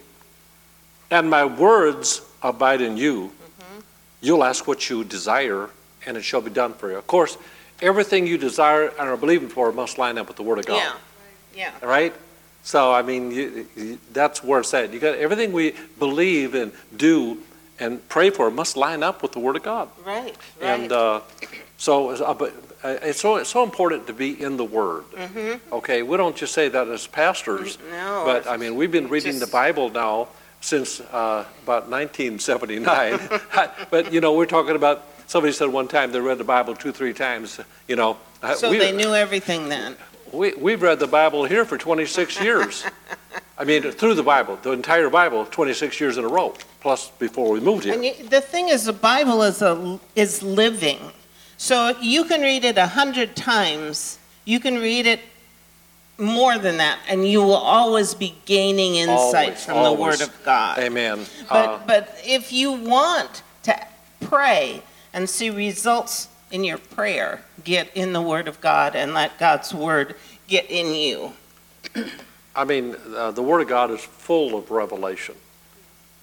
and 1.11 1.29
my 1.29 1.45
words 1.45 2.23
abide 2.43 2.81
in 2.81 2.97
you, 2.97 3.33
you'll 4.21 4.45
ask 4.45 4.67
what 4.67 4.89
you 4.89 5.05
desire 5.05 5.69
and 6.07 6.17
it 6.17 6.23
shall 6.23 6.41
be 6.41 6.51
done 6.51 6.75
for 6.75 6.91
you. 6.91 6.99
Of 6.99 7.07
course, 7.07 7.39
everything 7.81 8.27
you 8.27 8.39
desire 8.39 8.89
and 8.89 9.09
are 9.09 9.17
believing 9.17 9.49
for 9.49 9.73
must 9.73 9.99
line 9.99 10.19
up 10.19 10.29
with 10.29 10.37
the 10.37 10.43
Word 10.43 10.59
of 10.59 10.67
God. 10.67 10.95
Yeah, 11.55 11.73
yeah. 11.81 11.87
Right? 11.87 12.15
So, 12.65 12.93
I 12.93 13.03
mean, 13.03 13.31
you, 13.33 13.67
you, 13.77 13.99
that's 14.13 14.43
where 14.45 14.61
it's 14.61 14.73
at. 14.73 14.93
You 14.93 15.01
got 15.01 15.17
everything 15.17 15.53
we 15.53 15.75
believe 15.99 16.55
and 16.55 16.73
do 16.97 17.39
and 17.81 18.07
pray 18.09 18.31
for 18.31 18.51
must 18.51 18.77
line 18.77 19.03
up 19.03 19.23
with 19.23 19.33
the 19.33 19.41
Word 19.41 19.57
of 19.57 19.63
God. 19.65 19.89
Right, 20.05 20.37
And 20.61 20.83
right. 20.83 20.93
uh, 20.93 21.21
so, 21.77 22.11
uh, 22.11 22.35
but 22.35 22.53
uh, 22.85 22.97
it's 23.03 23.21
so, 23.21 23.37
it's 23.37 23.51
so 23.51 23.63
important 23.63 24.07
to 24.09 24.13
be 24.13 24.41
in 24.43 24.57
the 24.57 24.65
Word. 24.65 25.05
Mm-hmm. 25.13 25.75
Okay, 25.75 26.03
we 26.03 26.17
don't 26.17 26.35
just 26.37 26.53
say 26.53 26.69
that 26.69 26.89
as 26.89 27.07
pastors, 27.07 27.79
No. 27.91 28.23
but 28.25 28.47
I 28.47 28.57
mean, 28.57 28.75
we've 28.77 28.91
been 28.93 29.09
reading 29.09 29.39
the 29.39 29.47
Bible 29.47 29.89
now 29.91 30.29
since 30.61 31.01
uh, 31.01 31.45
about 31.65 31.89
1979. 31.91 33.19
But, 33.91 34.13
you 34.13 34.21
know, 34.21 34.33
we're 34.35 34.47
talking 34.47 34.77
about, 34.77 35.05
somebody 35.27 35.53
said 35.53 35.69
one 35.69 35.89
time 35.89 36.13
they 36.13 36.21
read 36.21 36.39
the 36.39 36.45
Bible 36.45 36.75
two, 36.75 36.93
three 36.93 37.13
times, 37.13 37.61
you 37.89 37.97
know. 37.97 38.17
Uh, 38.43 38.55
So 38.55 38.71
we- 38.71 38.79
they 38.79 38.93
knew 38.93 39.15
everything 39.15 39.69
then. 39.69 39.97
we, 40.33 40.55
we've 40.55 40.83
read 40.83 40.99
the 40.99 41.07
Bible 41.07 41.45
here 41.45 41.65
for 41.65 41.77
26 41.79 42.41
years. 42.49 42.85
I 43.59 43.65
mean, 43.65 43.83
through 43.93 44.15
the 44.15 44.23
Bible, 44.25 44.59
the 44.63 44.73
entire 44.73 45.09
Bible, 45.11 45.45
26 45.47 46.01
years 46.01 46.17
in 46.19 46.25
a 46.25 46.29
row, 46.29 46.55
plus 46.81 47.11
before 47.19 47.51
we 47.53 47.61
moved 47.61 47.87
And 47.87 48.03
here. 48.03 48.15
you, 48.19 48.29
the 48.29 48.41
thing 48.41 48.69
is, 48.71 48.85
the 48.87 48.93
Bible 48.93 49.43
is 49.43 49.63
a 49.63 50.01
is 50.17 50.43
living, 50.43 50.99
so 51.63 51.97
you 52.01 52.25
can 52.25 52.41
read 52.41 52.65
it 52.65 52.77
a 52.77 52.89
hundred 52.89 53.37
times. 53.37 54.19
You 54.45 54.59
can 54.59 54.79
read 54.81 55.07
it 55.07 55.21
more 56.19 56.59
than 56.59 56.79
that, 56.79 56.99
and 57.07 57.25
you 57.25 57.41
will 57.41 57.53
always 57.53 58.15
be 58.15 58.35
gaining 58.47 58.97
insight 58.97 59.51
Always, 59.51 59.65
from 59.65 59.85
the. 59.85 59.93
Word 59.93 60.21
of 60.23 60.45
God. 60.45 60.81
Amen. 60.81 61.25
But 61.49 61.69
Uh, 61.69 61.79
but 61.87 62.17
if 62.25 62.53
you 62.53 62.73
want 62.73 63.45
to 63.63 63.79
pray 64.23 64.83
and 65.13 65.31
see 65.31 65.51
results 65.51 66.27
in 66.51 66.65
your 66.65 66.79
prayer, 66.79 67.43
get 67.63 67.89
in 67.95 68.13
the 68.13 68.23
Word 68.23 68.49
of 68.49 68.61
God 68.61 68.97
and 68.97 69.15
let 69.15 69.39
God's 69.39 69.73
Word 69.73 70.17
get 70.49 70.69
in 70.69 70.93
you. 70.97 71.35
I 72.57 72.65
mean, 72.65 72.97
uh, 73.15 73.31
the 73.31 73.43
Word 73.43 73.61
of 73.61 73.69
God 73.69 73.93
is 73.93 74.01
full 74.01 74.59
of 74.59 74.73
revelation. 74.73 75.37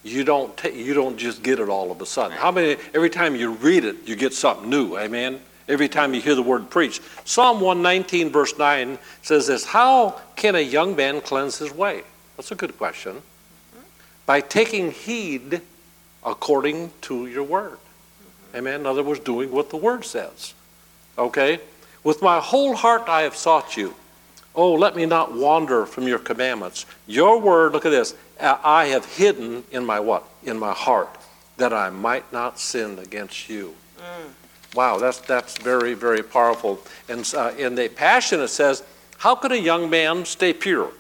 You 0.04 0.24
don't, 0.24 0.64
you 0.74 0.94
don't 0.94 1.18
just 1.18 1.44
get 1.44 1.60
it 1.60 1.68
all 1.68 1.92
of 1.92 2.02
a 2.02 2.06
sudden. 2.06 2.38
How 2.38 2.52
many, 2.52 2.78
every 2.94 3.10
time 3.10 3.36
you 3.36 3.52
read 3.52 3.84
it, 3.84 4.08
you 4.08 4.16
get 4.16 4.34
something 4.34 4.70
new, 4.70 4.98
amen? 4.98 5.42
Every 5.68 5.90
time 5.90 6.14
you 6.14 6.22
hear 6.22 6.36
the 6.36 6.42
word 6.42 6.70
preached. 6.70 7.02
Psalm 7.26 7.62
119, 7.62 8.32
verse 8.32 8.58
9 8.58 8.98
says 9.22 9.48
this 9.48 9.66
How 9.66 10.20
can 10.36 10.56
a 10.56 10.62
young 10.62 10.96
man 10.96 11.22
cleanse 11.22 11.58
his 11.58 11.74
way? 11.74 12.04
That's 12.38 12.52
a 12.52 12.56
good 12.56 12.78
question. 12.78 13.22
By 14.26 14.42
taking 14.42 14.92
heed 14.92 15.62
according 16.24 16.92
to 17.02 17.28
your 17.28 17.44
word. 17.44 17.78
Amen. 18.56 18.82
In 18.82 18.86
other 18.86 19.04
words, 19.04 19.20
doing 19.20 19.52
what 19.52 19.70
the 19.70 19.78
word 19.78 20.06
says. 20.06 20.54
Okay? 21.18 21.60
With 22.04 22.22
my 22.22 22.40
whole 22.40 22.76
heart 22.76 23.04
I 23.08 23.22
have 23.22 23.36
sought 23.36 23.78
you. 23.78 23.94
Oh, 24.56 24.74
let 24.74 24.96
me 24.96 25.06
not 25.06 25.34
wander 25.34 25.86
from 25.86 26.08
your 26.08 26.20
commandments. 26.20 26.86
Your 27.08 27.40
word, 27.40 27.74
look 27.74 27.86
at 27.86 27.92
this, 27.92 28.16
I 28.40 28.88
have 28.88 29.06
hidden 29.06 29.64
in 29.72 29.86
my 29.86 30.00
what? 30.00 30.24
In 30.44 30.58
my 30.58 30.74
heart, 30.74 31.10
that 31.58 31.74
I 31.74 31.90
might 31.90 32.32
not 32.32 32.60
sin 32.60 33.00
against 33.00 33.50
you. 33.50 33.76
Mm. 33.98 34.76
Wow, 34.76 34.98
that's, 34.98 35.20
that's 35.20 35.58
very, 35.58 35.94
very 35.94 36.24
powerful. 36.24 36.80
And 37.08 37.30
uh, 37.36 37.54
in 37.58 37.76
the 37.76 37.90
Passion, 37.90 38.40
it 38.40 38.50
says, 38.50 38.84
How 39.18 39.36
could 39.36 39.52
a 39.52 39.60
young 39.60 39.90
man 39.90 40.26
stay 40.26 40.54
pure? 40.54 40.92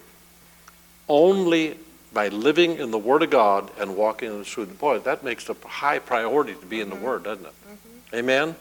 Only 1.07 1.77
by 2.11 2.29
living 2.29 2.77
in 2.77 2.91
the 2.91 2.97
Word 2.97 3.23
of 3.23 3.29
God 3.29 3.69
and 3.79 3.95
walking 3.95 4.31
in 4.31 4.39
the 4.39 4.45
truth. 4.45 4.77
Boy, 4.79 4.99
that 4.99 5.23
makes 5.23 5.49
a 5.49 5.55
high 5.65 5.99
priority 5.99 6.55
to 6.55 6.65
be 6.65 6.81
in 6.81 6.89
the 6.89 6.95
mm-hmm. 6.95 7.05
Word, 7.05 7.23
doesn't 7.23 7.45
it? 7.45 7.53
Mm-hmm. 7.69 8.15
Amen? 8.15 8.55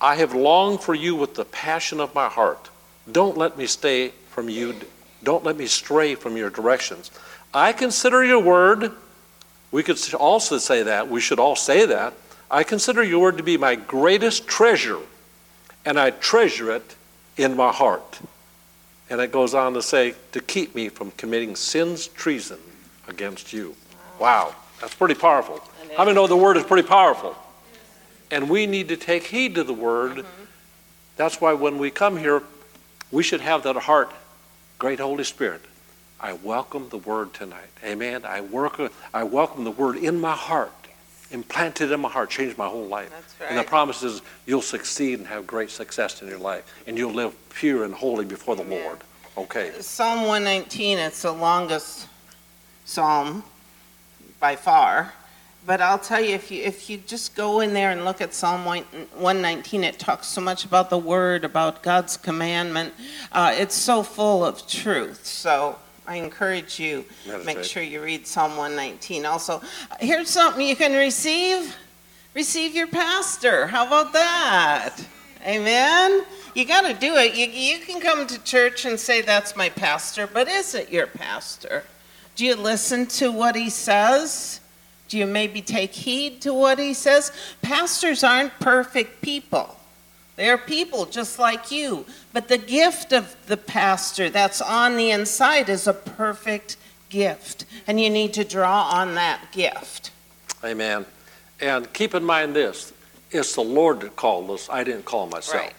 I 0.00 0.16
have 0.16 0.34
longed 0.34 0.80
for 0.80 0.94
you 0.94 1.14
with 1.14 1.34
the 1.34 1.44
passion 1.44 2.00
of 2.00 2.14
my 2.14 2.28
heart. 2.28 2.70
Don't 3.10 3.36
let 3.36 3.56
me 3.58 3.66
stay 3.66 4.08
from 4.30 4.48
you. 4.48 4.74
Don't 5.22 5.44
let 5.44 5.56
me 5.56 5.66
stray 5.66 6.14
from 6.14 6.36
your 6.36 6.50
directions. 6.50 7.10
I 7.52 7.72
consider 7.72 8.24
your 8.24 8.40
word. 8.40 8.92
We 9.70 9.82
could 9.82 9.98
also 10.14 10.58
say 10.58 10.82
that. 10.84 11.08
We 11.08 11.20
should 11.20 11.38
all 11.38 11.56
say 11.56 11.86
that. 11.86 12.14
I 12.50 12.62
consider 12.62 13.02
your 13.02 13.20
word 13.20 13.38
to 13.38 13.42
be 13.42 13.56
my 13.56 13.74
greatest 13.74 14.46
treasure, 14.46 15.00
and 15.84 15.98
I 15.98 16.10
treasure 16.10 16.70
it 16.72 16.94
in 17.36 17.56
my 17.56 17.72
heart. 17.72 18.20
And 19.10 19.20
it 19.20 19.32
goes 19.32 19.54
on 19.54 19.74
to 19.74 19.82
say, 19.82 20.14
to 20.32 20.40
keep 20.40 20.74
me 20.74 20.88
from 20.88 21.10
committing 21.12 21.56
sin's 21.56 22.06
treason 22.06 22.58
against 23.08 23.52
you. 23.52 23.74
Wow, 24.18 24.54
that's 24.80 24.94
pretty 24.94 25.14
powerful. 25.14 25.60
How 25.96 26.04
many 26.04 26.14
know 26.14 26.26
the 26.26 26.36
word 26.36 26.56
is 26.56 26.64
pretty 26.64 26.86
powerful? 26.86 27.36
And 28.30 28.48
we 28.48 28.66
need 28.66 28.88
to 28.88 28.96
take 28.96 29.24
heed 29.24 29.54
to 29.56 29.64
the 29.64 29.74
word. 29.74 30.18
Mm-hmm. 30.18 30.44
That's 31.16 31.40
why 31.40 31.52
when 31.52 31.78
we 31.78 31.90
come 31.90 32.16
here, 32.16 32.42
we 33.14 33.22
should 33.22 33.40
have 33.40 33.62
that 33.62 33.76
heart. 33.76 34.12
Great 34.78 34.98
Holy 34.98 35.24
Spirit, 35.24 35.60
I 36.20 36.32
welcome 36.32 36.88
the 36.88 36.98
word 36.98 37.32
tonight. 37.32 37.70
Amen. 37.84 38.24
I 38.26 38.40
work 38.40 38.80
I 39.14 39.22
welcome 39.22 39.62
the 39.62 39.70
word 39.70 39.96
in 39.96 40.20
my 40.20 40.32
heart. 40.32 40.72
Implanted 41.30 41.90
in 41.90 42.00
my 42.00 42.08
heart, 42.08 42.28
changed 42.28 42.58
my 42.58 42.66
whole 42.66 42.86
life. 42.86 43.10
That's 43.10 43.50
And 43.50 43.58
the 43.58 43.62
promise 43.62 44.02
is 44.02 44.20
you'll 44.46 44.62
succeed 44.62 45.20
and 45.20 45.28
have 45.28 45.46
great 45.46 45.70
success 45.70 46.22
in 46.22 46.28
your 46.28 46.38
life. 46.38 46.64
And 46.86 46.98
you'll 46.98 47.12
live 47.12 47.34
pure 47.50 47.84
and 47.84 47.94
holy 47.94 48.24
before 48.24 48.56
the 48.56 48.62
Amen. 48.62 48.84
Lord. 48.84 48.98
Okay. 49.38 49.72
Psalm 49.80 50.22
119, 50.22 50.98
it's 50.98 51.22
the 51.22 51.32
longest 51.32 52.08
psalm 52.84 53.42
by 54.40 54.56
far. 54.56 55.12
But 55.66 55.80
I'll 55.80 55.98
tell 55.98 56.20
you, 56.20 56.34
if 56.34 56.50
you, 56.50 56.62
if 56.62 56.90
you 56.90 56.98
just 56.98 57.34
go 57.34 57.60
in 57.60 57.72
there 57.72 57.90
and 57.90 58.04
look 58.04 58.20
at 58.20 58.34
Psalm 58.34 58.66
119, 58.66 59.84
it 59.84 59.98
talks 59.98 60.26
so 60.26 60.42
much 60.42 60.66
about 60.66 60.90
the 60.90 60.98
Word, 60.98 61.42
about 61.42 61.82
God's 61.82 62.18
commandment. 62.18 62.92
Uh, 63.32 63.54
it's 63.56 63.74
so 63.74 64.02
full 64.02 64.44
of 64.44 64.66
truth. 64.68 65.24
So 65.24 65.78
I 66.06 66.16
encourage 66.16 66.78
you, 66.78 67.06
make 67.46 67.64
sure 67.64 67.82
you 67.82 68.02
read 68.02 68.26
Psalm 68.26 68.58
119. 68.58 69.24
Also, 69.24 69.62
here's 70.00 70.28
something 70.28 70.66
you 70.66 70.76
can 70.76 70.92
receive. 70.92 71.74
Receive 72.34 72.74
your 72.74 72.88
pastor. 72.88 73.66
How 73.66 73.86
about 73.86 74.12
that? 74.12 74.96
Amen. 75.46 76.24
You 76.54 76.66
got 76.66 76.82
to 76.82 76.92
do 76.92 77.16
it. 77.16 77.34
You, 77.34 77.46
you 77.46 77.78
can 77.78 78.02
come 78.02 78.26
to 78.26 78.42
church 78.44 78.84
and 78.84 79.00
say, 79.00 79.22
That's 79.22 79.56
my 79.56 79.70
pastor, 79.70 80.26
but 80.26 80.46
is 80.46 80.74
it 80.74 80.90
your 80.90 81.06
pastor? 81.06 81.84
Do 82.36 82.44
you 82.44 82.56
listen 82.56 83.06
to 83.06 83.30
what 83.30 83.56
he 83.56 83.70
says? 83.70 84.60
Do 85.08 85.18
you 85.18 85.26
maybe 85.26 85.60
take 85.60 85.92
heed 85.92 86.40
to 86.42 86.54
what 86.54 86.78
he 86.78 86.94
says? 86.94 87.30
Pastors 87.62 88.24
aren't 88.24 88.58
perfect 88.58 89.20
people. 89.20 89.76
They're 90.36 90.58
people 90.58 91.06
just 91.06 91.38
like 91.38 91.70
you. 91.70 92.06
But 92.32 92.48
the 92.48 92.58
gift 92.58 93.12
of 93.12 93.36
the 93.46 93.56
pastor 93.56 94.30
that's 94.30 94.60
on 94.60 94.96
the 94.96 95.10
inside 95.10 95.68
is 95.68 95.86
a 95.86 95.92
perfect 95.92 96.76
gift. 97.08 97.64
And 97.86 98.00
you 98.00 98.10
need 98.10 98.34
to 98.34 98.44
draw 98.44 98.88
on 98.90 99.14
that 99.14 99.52
gift. 99.52 100.10
Amen. 100.64 101.06
And 101.60 101.92
keep 101.92 102.14
in 102.14 102.24
mind 102.24 102.56
this 102.56 102.92
it's 103.30 103.54
the 103.54 103.62
Lord 103.62 104.00
that 104.00 104.16
called 104.16 104.50
us. 104.50 104.68
I 104.70 104.84
didn't 104.84 105.04
call 105.04 105.26
myself. 105.26 105.62
Right. 105.62 105.74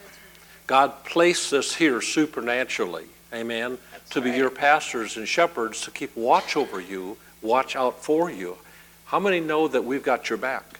God 0.67 1.03
placed 1.03 1.53
us 1.53 1.73
here 1.75 2.01
supernaturally. 2.01 3.05
Amen. 3.33 3.77
to 4.11 4.21
be 4.21 4.29
right. 4.29 4.37
your 4.37 4.49
pastors 4.49 5.17
and 5.17 5.27
shepherds 5.27 5.81
to 5.81 5.91
keep 5.91 6.15
watch 6.15 6.55
over 6.55 6.79
you, 6.79 7.17
watch 7.41 7.75
out 7.75 8.01
for 8.01 8.31
you. 8.31 8.57
How 9.05 9.19
many 9.19 9.39
know 9.39 9.67
that 9.67 9.83
we've 9.83 10.03
got 10.03 10.29
your 10.29 10.37
back? 10.37 10.79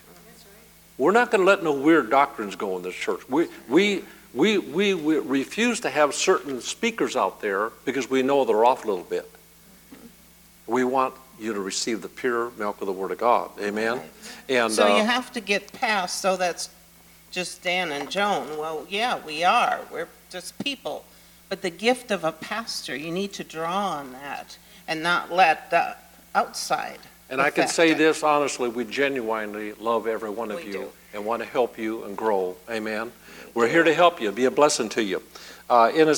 We're 0.98 1.12
not 1.12 1.30
going 1.30 1.42
to 1.42 1.46
let 1.46 1.62
no 1.62 1.72
weird 1.72 2.10
doctrines 2.10 2.56
go 2.56 2.76
in 2.76 2.82
this 2.82 2.94
church. 2.94 3.28
We, 3.28 3.48
we, 3.68 4.02
we, 4.32 4.58
we, 4.58 4.94
we 4.94 5.18
refuse 5.18 5.80
to 5.80 5.90
have 5.90 6.14
certain 6.14 6.60
speakers 6.60 7.16
out 7.16 7.40
there 7.40 7.70
because 7.84 8.08
we 8.08 8.22
know 8.22 8.44
they're 8.44 8.64
off 8.64 8.84
a 8.84 8.88
little 8.88 9.04
bit. 9.04 9.30
We 10.66 10.84
want 10.84 11.14
you 11.38 11.52
to 11.52 11.60
receive 11.60 12.02
the 12.02 12.08
pure 12.08 12.50
milk 12.58 12.80
of 12.80 12.86
the 12.86 12.92
Word 12.92 13.10
of 13.10 13.18
God. 13.18 13.50
Amen? 13.60 14.00
And 14.48 14.72
So 14.72 14.86
you 14.96 15.02
uh, 15.02 15.06
have 15.06 15.32
to 15.34 15.40
get 15.40 15.72
past, 15.72 16.20
so 16.20 16.36
that's 16.36 16.70
just 17.30 17.62
Dan 17.62 17.92
and 17.92 18.10
Joan. 18.10 18.58
Well, 18.58 18.86
yeah, 18.88 19.20
we 19.24 19.44
are. 19.44 19.80
We're 19.92 20.08
just 20.30 20.58
people. 20.58 21.04
But 21.48 21.62
the 21.62 21.70
gift 21.70 22.10
of 22.10 22.24
a 22.24 22.32
pastor, 22.32 22.96
you 22.96 23.12
need 23.12 23.32
to 23.34 23.44
draw 23.44 23.90
on 23.90 24.12
that 24.12 24.56
and 24.88 25.02
not 25.02 25.30
let 25.30 25.70
the 25.70 25.96
outside. 26.34 26.98
And 27.28 27.40
I 27.40 27.50
can 27.50 27.66
say 27.66 27.92
this 27.92 28.22
honestly, 28.22 28.68
we 28.68 28.84
genuinely 28.84 29.72
love 29.74 30.06
every 30.06 30.30
one 30.30 30.50
of 30.50 30.58
We 30.58 30.66
you 30.66 30.72
do. 30.72 30.88
and 31.12 31.24
want 31.24 31.42
to 31.42 31.48
help 31.48 31.78
you 31.78 32.04
and 32.04 32.16
grow. 32.16 32.56
Amen. 32.70 33.10
We're 33.54 33.68
here 33.68 33.82
to 33.82 33.94
help 33.94 34.20
you, 34.20 34.30
be 34.30 34.44
a 34.44 34.50
blessing 34.50 34.88
to 34.90 35.02
you. 35.02 35.22
Uh, 35.68 35.90
in 35.94 36.06
1 36.06 36.16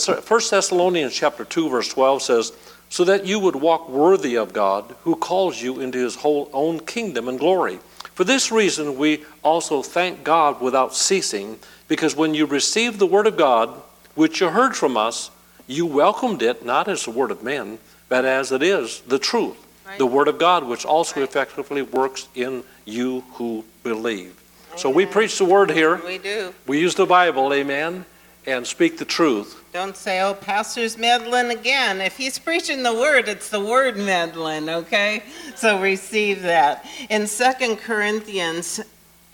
Thessalonians 0.51 1.15
chapter 1.15 1.45
2, 1.45 1.71
verse 1.71 1.89
12 1.89 2.23
says, 2.23 2.53
So 2.91 3.05
that 3.05 3.25
you 3.27 3.39
would 3.39 3.57
walk 3.57 3.89
worthy 3.89 4.37
of 4.37 4.53
God, 4.53 4.95
who 5.05 5.17
calls 5.17 5.63
you 5.63 5.81
into 5.81 5.99
his 5.99 6.17
whole 6.17 6.51
own 6.53 6.81
kingdom 6.81 7.29
and 7.29 7.39
glory. 7.39 7.79
For 8.15 8.25
this 8.25 8.53
reason, 8.53 8.99
we 8.99 9.25
also 9.43 9.83
thank 9.83 10.25
God 10.25 10.61
without 10.61 10.95
ceasing, 10.95 11.59
because 11.87 12.17
when 12.17 12.35
you 12.35 12.45
received 12.45 12.99
the 12.99 13.07
word 13.07 13.27
of 13.27 13.37
God, 13.39 13.71
which 14.15 14.41
you 14.41 14.49
heard 14.49 14.77
from 14.77 14.97
us, 14.97 15.31
you 15.67 15.87
welcomed 15.87 16.43
it 16.43 16.65
not 16.65 16.89
as 16.89 17.05
the 17.05 17.11
word 17.13 17.31
of 17.31 17.43
men, 17.43 17.79
but 18.09 18.25
as 18.25 18.53
it 18.53 18.63
is 18.63 19.01
the 19.03 19.19
truth 19.19 19.57
the 19.97 20.07
Word 20.07 20.29
of 20.29 20.39
God, 20.39 20.65
which 20.65 20.85
also 20.85 21.21
Right. 21.21 21.29
effectively 21.29 21.83
works 21.83 22.29
in 22.35 22.65
you 22.85 23.25
who 23.35 23.65
believe. 23.83 24.35
So 24.77 24.91
we 24.91 25.07
preach 25.07 25.39
the 25.39 25.45
Word 25.45 25.71
here. 25.71 25.97
We 26.05 26.19
do. 26.19 26.55
We 26.67 26.79
use 26.79 26.95
the 26.95 27.07
Bible, 27.07 27.53
amen. 27.53 28.05
and 28.47 28.67
speak 28.67 28.97
the 28.97 29.05
truth. 29.05 29.63
Don't 29.75 29.95
say, 29.95 30.23
oh, 30.23 30.33
Pastor's 30.33 30.97
meddling 30.97 31.51
again. 31.51 32.01
If 32.01 32.17
he's 32.17 32.39
preaching 32.39 32.83
the 32.83 32.95
word, 32.95 33.29
it's 33.29 33.51
the 33.51 33.61
word 33.61 33.99
meddling, 33.99 34.71
okay? 34.71 35.23
So 35.55 35.79
receive 35.83 36.41
that. 36.43 36.87
In 37.11 37.27
2 37.27 37.77
Corinthians 37.77 38.81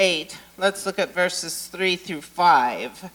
8, 0.00 0.37
let's 0.58 0.84
look 0.84 0.99
at 0.99 1.14
verses 1.14 1.68
3 1.68 1.94
through 1.94 2.23
5. 2.23 3.08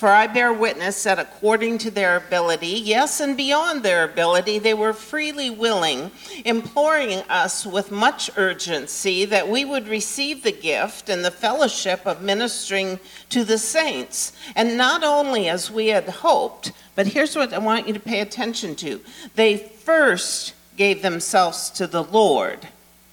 For 0.00 0.08
I 0.08 0.28
bear 0.28 0.50
witness 0.50 1.02
that 1.02 1.18
according 1.18 1.76
to 1.76 1.90
their 1.90 2.16
ability, 2.16 2.68
yes, 2.68 3.20
and 3.20 3.36
beyond 3.36 3.82
their 3.82 4.02
ability, 4.02 4.58
they 4.58 4.72
were 4.72 4.94
freely 4.94 5.50
willing, 5.50 6.10
imploring 6.46 7.18
us 7.28 7.66
with 7.66 7.90
much 7.90 8.30
urgency 8.38 9.26
that 9.26 9.50
we 9.50 9.66
would 9.66 9.86
receive 9.86 10.42
the 10.42 10.52
gift 10.52 11.10
and 11.10 11.22
the 11.22 11.30
fellowship 11.30 12.06
of 12.06 12.22
ministering 12.22 12.98
to 13.28 13.44
the 13.44 13.58
saints. 13.58 14.32
And 14.56 14.78
not 14.78 15.04
only 15.04 15.50
as 15.50 15.70
we 15.70 15.88
had 15.88 16.08
hoped, 16.08 16.72
but 16.94 17.08
here's 17.08 17.36
what 17.36 17.52
I 17.52 17.58
want 17.58 17.86
you 17.86 17.92
to 17.92 18.00
pay 18.00 18.20
attention 18.20 18.76
to. 18.76 19.02
They 19.34 19.58
first 19.58 20.54
gave 20.78 21.02
themselves 21.02 21.68
to 21.72 21.86
the 21.86 22.04
Lord 22.04 22.68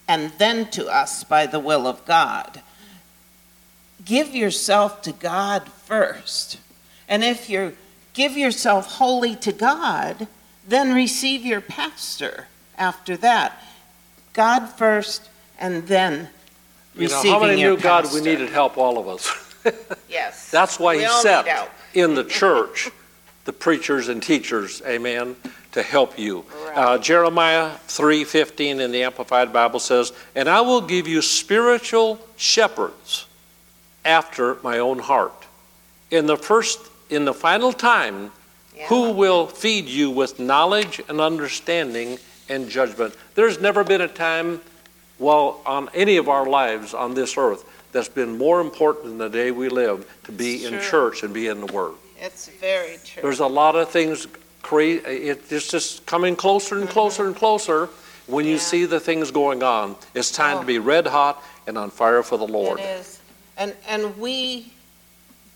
and 0.08 0.32
then 0.38 0.70
to 0.70 0.86
us 0.86 1.22
by 1.22 1.44
the 1.44 1.60
will 1.60 1.86
of 1.86 2.06
God. 2.06 2.62
Give 4.06 4.34
yourself 4.34 5.02
to 5.02 5.12
God 5.12 5.68
first. 5.68 6.60
And 7.08 7.24
if 7.24 7.48
you 7.48 7.76
give 8.14 8.36
yourself 8.36 8.86
wholly 8.94 9.36
to 9.36 9.52
God, 9.52 10.28
then 10.66 10.94
receive 10.94 11.44
your 11.44 11.60
pastor 11.60 12.46
after 12.76 13.16
that. 13.18 13.62
God 14.34 14.66
first 14.66 15.28
and 15.58 15.86
then 15.88 16.28
You 16.94 17.08
know, 17.08 17.14
receiving 17.16 17.32
how 17.32 17.40
many 17.40 17.60
your 17.60 17.76
knew 17.76 17.82
God, 17.82 18.12
we 18.12 18.20
needed 18.20 18.50
help, 18.50 18.76
all 18.78 18.98
of 18.98 19.08
us? 19.08 19.44
Yes. 20.08 20.50
That's 20.50 20.78
why 20.78 20.94
We 20.94 21.00
he 21.00 21.06
all 21.06 21.20
set 21.20 21.70
in 21.92 22.14
the 22.14 22.24
church 22.24 22.90
the 23.44 23.52
preachers 23.52 24.08
and 24.08 24.22
teachers, 24.22 24.82
amen, 24.86 25.34
to 25.72 25.82
help 25.82 26.18
you. 26.18 26.44
Uh, 26.54 26.70
Right. 26.74 27.02
Jeremiah 27.02 27.70
3:15 27.88 28.80
in 28.80 28.92
the 28.92 29.02
Amplified 29.02 29.52
Bible 29.52 29.80
says, 29.80 30.12
"And 30.34 30.48
I 30.48 30.60
will 30.60 30.80
give 30.80 31.08
you 31.08 31.22
spiritual 31.22 32.18
shepherds 32.36 33.26
after 34.04 34.58
my 34.62 34.78
own 34.78 34.98
heart." 34.98 35.44
In 36.10 36.26
the 36.26 36.36
first 36.36 36.78
in 37.10 37.24
the 37.24 37.34
final 37.34 37.72
time, 37.72 38.30
who 38.88 39.10
will 39.10 39.46
feed 39.46 39.86
you 39.86 40.10
with 40.10 40.38
knowledge 40.38 41.00
and 41.08 41.20
understanding 41.20 42.18
and 42.48 42.68
judgment? 42.68 43.14
There's 43.34 43.60
never 43.60 43.82
been 43.84 44.00
a 44.00 44.08
time 44.08 44.60
well 45.18 45.60
on 45.66 45.88
any 45.94 46.16
of 46.16 46.28
our 46.28 46.46
lives 46.46 46.94
on 46.94 47.14
this 47.14 47.36
earth 47.36 47.64
that's 47.90 48.08
been 48.08 48.38
more 48.38 48.60
important 48.60 49.06
than 49.06 49.18
the 49.18 49.28
day 49.28 49.50
we 49.50 49.68
live 49.68 50.08
to 50.24 50.32
be 50.32 50.56
It's 50.56 50.64
in 50.66 50.72
true. 50.74 50.80
church 50.80 51.22
and 51.22 51.34
be 51.34 51.48
in 51.48 51.60
the 51.64 51.72
Word. 51.72 51.94
It's 52.20 52.48
very 52.48 52.98
true. 53.04 53.22
There's 53.22 53.40
a 53.40 53.46
lot 53.46 53.74
of 53.74 53.88
things 53.90 54.26
it's 54.70 55.70
just 55.70 56.04
coming 56.04 56.36
closer 56.36 56.78
and 56.78 56.88
closer 56.88 57.24
and 57.24 57.34
mm-hmm. 57.34 57.38
closer 57.38 57.88
when 58.26 58.44
you 58.44 58.52
Yeah. 58.52 58.58
see 58.58 58.84
the 58.84 59.00
things 59.00 59.30
going 59.30 59.62
on. 59.62 59.96
It's 60.14 60.30
time 60.30 60.58
Oh. 60.58 60.60
to 60.60 60.66
be 60.66 60.78
oh. 60.78 60.82
red 60.82 61.06
hot 61.06 61.42
and 61.66 61.78
on 61.78 61.90
fire 61.90 62.22
for 62.22 62.36
the 62.36 62.46
Lord. 62.46 62.78
It 62.78 63.00
is. 63.00 63.18
And, 63.56 63.74
and 63.88 64.18
we 64.18 64.72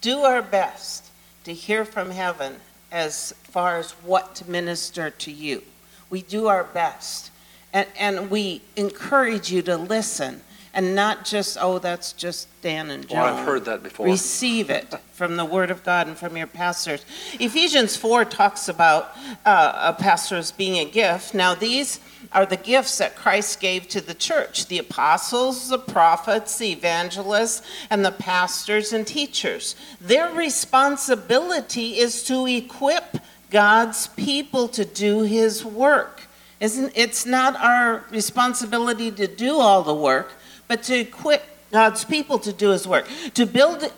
do 0.00 0.21
our 0.21 0.40
best 0.42 1.12
to 1.44 1.52
hear 1.52 1.84
from 1.84 2.11
heaven 2.11 2.56
as 2.90 3.32
far 3.44 3.78
as 3.78 3.92
what 3.92 4.34
to 4.37 4.50
minister 4.50 5.11
to 5.11 5.30
you. 5.32 5.62
We 6.11 6.22
do 6.22 6.46
our 6.46 6.64
best. 6.64 7.30
And, 7.72 7.88
and 7.99 8.30
we 8.30 8.61
encourage 8.76 9.50
you 9.50 9.62
to 9.62 9.76
listen 9.76 10.42
and 10.75 10.95
not 10.95 11.25
just, 11.25 11.59
oh, 11.61 11.79
that's 11.79 12.12
just 12.12 12.49
Dan 12.62 12.91
and 12.91 13.07
Joan. 13.07 13.19
Well, 13.19 13.35
I've 13.35 13.45
heard 13.45 13.64
that 13.67 13.83
before. 13.83 14.07
Receive 14.07 14.71
it 14.71 14.95
from 15.12 15.37
the 15.37 15.45
Word 15.45 15.71
of 15.71 15.85
God 15.85 16.07
and 16.07 16.17
from 16.17 16.37
your 16.37 16.47
pastors. 16.47 17.05
Ephesians 17.35 17.97
4 17.97 18.25
talks 18.25 18.69
about 18.69 19.12
uh, 19.45 19.95
a 19.97 20.02
pastor 20.02 20.37
as 20.37 20.50
being 20.50 20.79
a 20.79 20.91
gift. 20.91 21.35
Now, 21.35 21.55
these 21.55 22.00
are 22.33 22.47
the 22.47 22.57
gifts 22.57 22.99
that 22.99 23.17
Christ 23.17 23.61
gave 23.61 23.88
to 23.88 24.00
the 24.00 24.14
church 24.14 24.67
the 24.67 24.79
apostles, 24.79 25.69
the 25.69 25.79
prophets, 25.79 26.57
the 26.59 26.73
evangelists, 26.73 27.62
and 27.91 28.05
the 28.05 28.12
pastors 28.12 28.93
and 28.93 29.07
teachers. 29.07 29.76
Their 30.00 30.33
responsibility 30.33 31.99
is 31.99 32.25
to 32.25 32.47
equip 32.47 33.18
God's 33.51 34.07
people 34.09 34.68
to 34.68 34.85
do 34.87 35.23
his 35.23 35.64
work. 35.64 36.23
Isn't, 36.59 36.92
it's 36.94 37.27
not 37.27 37.57
our 37.57 38.05
responsibility 38.11 39.11
to 39.11 39.27
do 39.27 39.59
all 39.59 39.83
the 39.83 39.94
work, 39.94 40.33
but 40.72 40.82
to 40.85 41.00
equip 41.00 41.44
God's 41.70 42.02
people 42.02 42.38
to 42.38 42.50
do 42.50 42.70
his 42.70 42.88
work, 42.88 43.06
to 43.35 43.44
build 43.44 43.92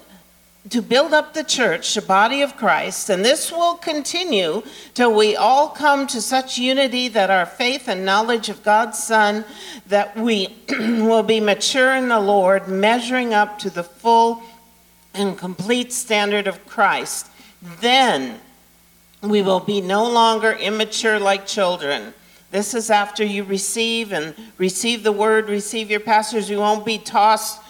to 0.71 0.83
build 0.83 1.15
up 1.15 1.33
the 1.33 1.45
church, 1.45 1.95
the 1.95 2.03
body 2.03 2.43
of 2.43 2.57
Christ, 2.57 3.11
and 3.11 3.25
this 3.25 3.53
will 3.53 3.77
continue 3.77 4.65
till 4.95 5.15
we 5.15 5.37
all 5.37 5.69
come 5.69 6.09
to 6.09 6.21
such 6.21 6.59
unity 6.59 7.07
that 7.07 7.31
our 7.31 7.47
faith 7.47 7.87
and 7.87 8.05
knowledge 8.05 8.49
of 8.49 8.65
God's 8.65 8.99
Son, 8.99 9.45
that 9.87 10.17
we 10.17 10.49
will 10.69 11.23
be 11.23 11.39
mature 11.39 11.95
in 11.95 12.09
the 12.09 12.19
Lord, 12.19 12.67
measuring 12.67 13.33
up 13.33 13.57
to 13.61 13.71
the 13.71 13.85
full 13.85 14.43
and 15.13 15.39
complete 15.39 15.93
standard 15.93 16.49
of 16.49 16.67
Christ. 16.67 17.29
Then 17.81 18.41
we 19.23 19.43
will 19.43 19.61
be 19.61 19.81
no 19.81 20.11
longer 20.11 20.51
immature 20.51 21.21
like 21.21 21.47
children. 21.47 22.15
This 22.55 22.73
is 22.73 22.89
after 22.89 23.25
you 23.25 23.43
receive 23.43 24.13
and 24.13 24.33
receive 24.59 25.03
the 25.03 25.11
word, 25.11 25.49
receive 25.49 25.91
your 25.91 25.99
pastors. 25.99 26.49
You 26.49 26.59
won't 26.59 26.87
be 26.87 26.99
tossed 26.99 27.61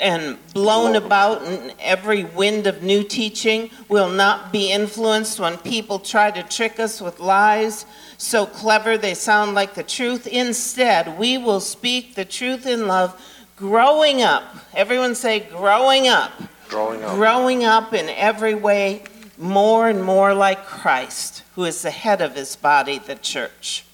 and 0.00 0.38
blown 0.54 0.96
about 0.96 1.42
in 1.42 1.74
every 1.78 2.24
wind 2.24 2.66
of 2.66 2.82
new 2.82 3.02
teaching. 3.04 3.68
We'll 3.90 4.08
not 4.08 4.50
be 4.50 4.72
influenced 4.72 5.38
when 5.38 5.58
people 5.58 5.98
try 5.98 6.30
to 6.30 6.42
trick 6.44 6.80
us 6.80 6.98
with 6.98 7.20
lies 7.20 7.84
so 8.16 8.46
clever 8.46 8.96
they 8.96 9.12
sound 9.12 9.52
like 9.54 9.74
the 9.74 9.82
truth. 9.82 10.26
Instead, 10.26 11.18
we 11.18 11.36
will 11.36 11.60
speak 11.60 12.14
the 12.14 12.24
truth 12.24 12.66
in 12.66 12.86
love, 12.86 13.20
growing 13.56 14.22
up. 14.22 14.44
Everyone 14.72 15.14
say, 15.14 15.40
growing 15.40 16.08
up 16.08 16.32
growing 16.70 17.04
up. 17.04 17.16
growing 17.16 17.64
up 17.64 17.92
in 17.92 18.08
every 18.08 18.54
way 18.54 19.02
more 19.36 19.90
and 19.90 20.02
more 20.02 20.32
like 20.32 20.64
Christ, 20.64 21.42
who 21.54 21.64
is 21.64 21.82
the 21.82 21.90
head 21.90 22.22
of 22.22 22.34
his 22.34 22.56
body, 22.56 22.98
the 22.98 23.16
church. 23.16 23.84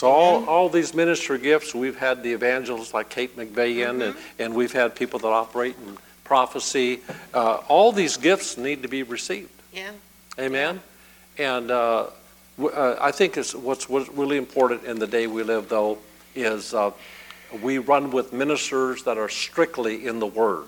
So 0.00 0.10
all, 0.10 0.48
all 0.48 0.70
these 0.70 0.94
ministry 0.94 1.38
gifts, 1.38 1.74
we've 1.74 1.98
had 1.98 2.22
the 2.22 2.32
evangelists 2.32 2.94
like 2.94 3.10
Kate 3.10 3.36
McVeigh 3.36 3.86
in, 3.86 4.00
and, 4.00 4.16
and 4.38 4.54
we've 4.54 4.72
had 4.72 4.94
people 4.94 5.18
that 5.18 5.28
operate 5.28 5.76
in 5.86 5.98
prophecy. 6.24 7.00
Uh, 7.34 7.56
all 7.68 7.92
these 7.92 8.16
gifts 8.16 8.56
need 8.56 8.80
to 8.80 8.88
be 8.88 9.02
received. 9.02 9.50
Yeah. 9.74 9.90
Amen? 10.38 10.80
And 11.36 11.70
uh, 11.70 12.06
w- 12.56 12.74
uh, 12.74 12.96
I 12.98 13.10
think 13.10 13.36
it's, 13.36 13.54
what's, 13.54 13.90
what's 13.90 14.08
really 14.08 14.38
important 14.38 14.84
in 14.84 14.98
the 14.98 15.06
day 15.06 15.26
we 15.26 15.42
live, 15.42 15.68
though, 15.68 15.98
is 16.34 16.72
uh, 16.72 16.92
we 17.62 17.76
run 17.76 18.10
with 18.10 18.32
ministers 18.32 19.02
that 19.02 19.18
are 19.18 19.28
strictly 19.28 20.06
in 20.06 20.18
the 20.18 20.26
Word. 20.26 20.64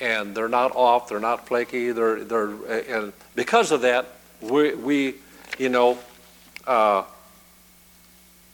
And 0.00 0.34
they're 0.34 0.48
not 0.48 0.74
off, 0.74 1.10
they're 1.10 1.20
not 1.20 1.46
flaky, 1.46 1.92
they're, 1.92 2.24
they're, 2.24 2.54
and 2.88 3.12
because 3.34 3.70
of 3.70 3.82
that, 3.82 4.06
we, 4.40 4.74
we 4.76 5.16
you 5.58 5.68
know, 5.68 5.98
uh, 6.66 7.02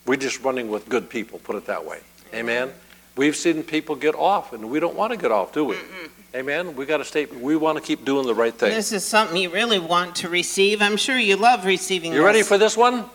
we're 0.06 0.16
just 0.16 0.42
running 0.42 0.68
with 0.68 0.88
good 0.88 1.10
people, 1.10 1.38
put 1.40 1.56
it 1.56 1.66
that 1.66 1.84
way. 1.84 2.00
Amen? 2.32 2.72
We've 3.16 3.36
seen 3.36 3.62
people 3.62 3.96
get 3.96 4.14
off, 4.14 4.52
and 4.52 4.70
we 4.70 4.78
don't 4.78 4.94
want 4.94 5.12
to 5.12 5.18
get 5.18 5.32
off, 5.32 5.52
do 5.52 5.64
we? 5.64 5.76
Amen? 6.34 6.76
We 6.76 6.84
got 6.84 6.98
to 6.98 7.04
stay, 7.04 7.24
we 7.26 7.56
want 7.56 7.78
to 7.78 7.82
keep 7.82 8.04
doing 8.04 8.26
the 8.26 8.34
right 8.34 8.54
thing. 8.54 8.70
This 8.70 8.92
is 8.92 9.04
something 9.04 9.36
you 9.36 9.50
really 9.50 9.78
want 9.78 10.16
to 10.16 10.28
receive. 10.28 10.82
I'm 10.82 10.96
sure 10.96 11.18
you 11.18 11.36
love 11.36 11.64
receiving 11.64 12.12
You 12.12 12.24
ready 12.24 12.42
for 12.42 12.58
this 12.58 12.76
one? 12.76 13.06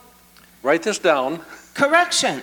Write 0.63 0.83
this 0.83 0.99
down. 0.99 1.41
correction? 1.73 2.41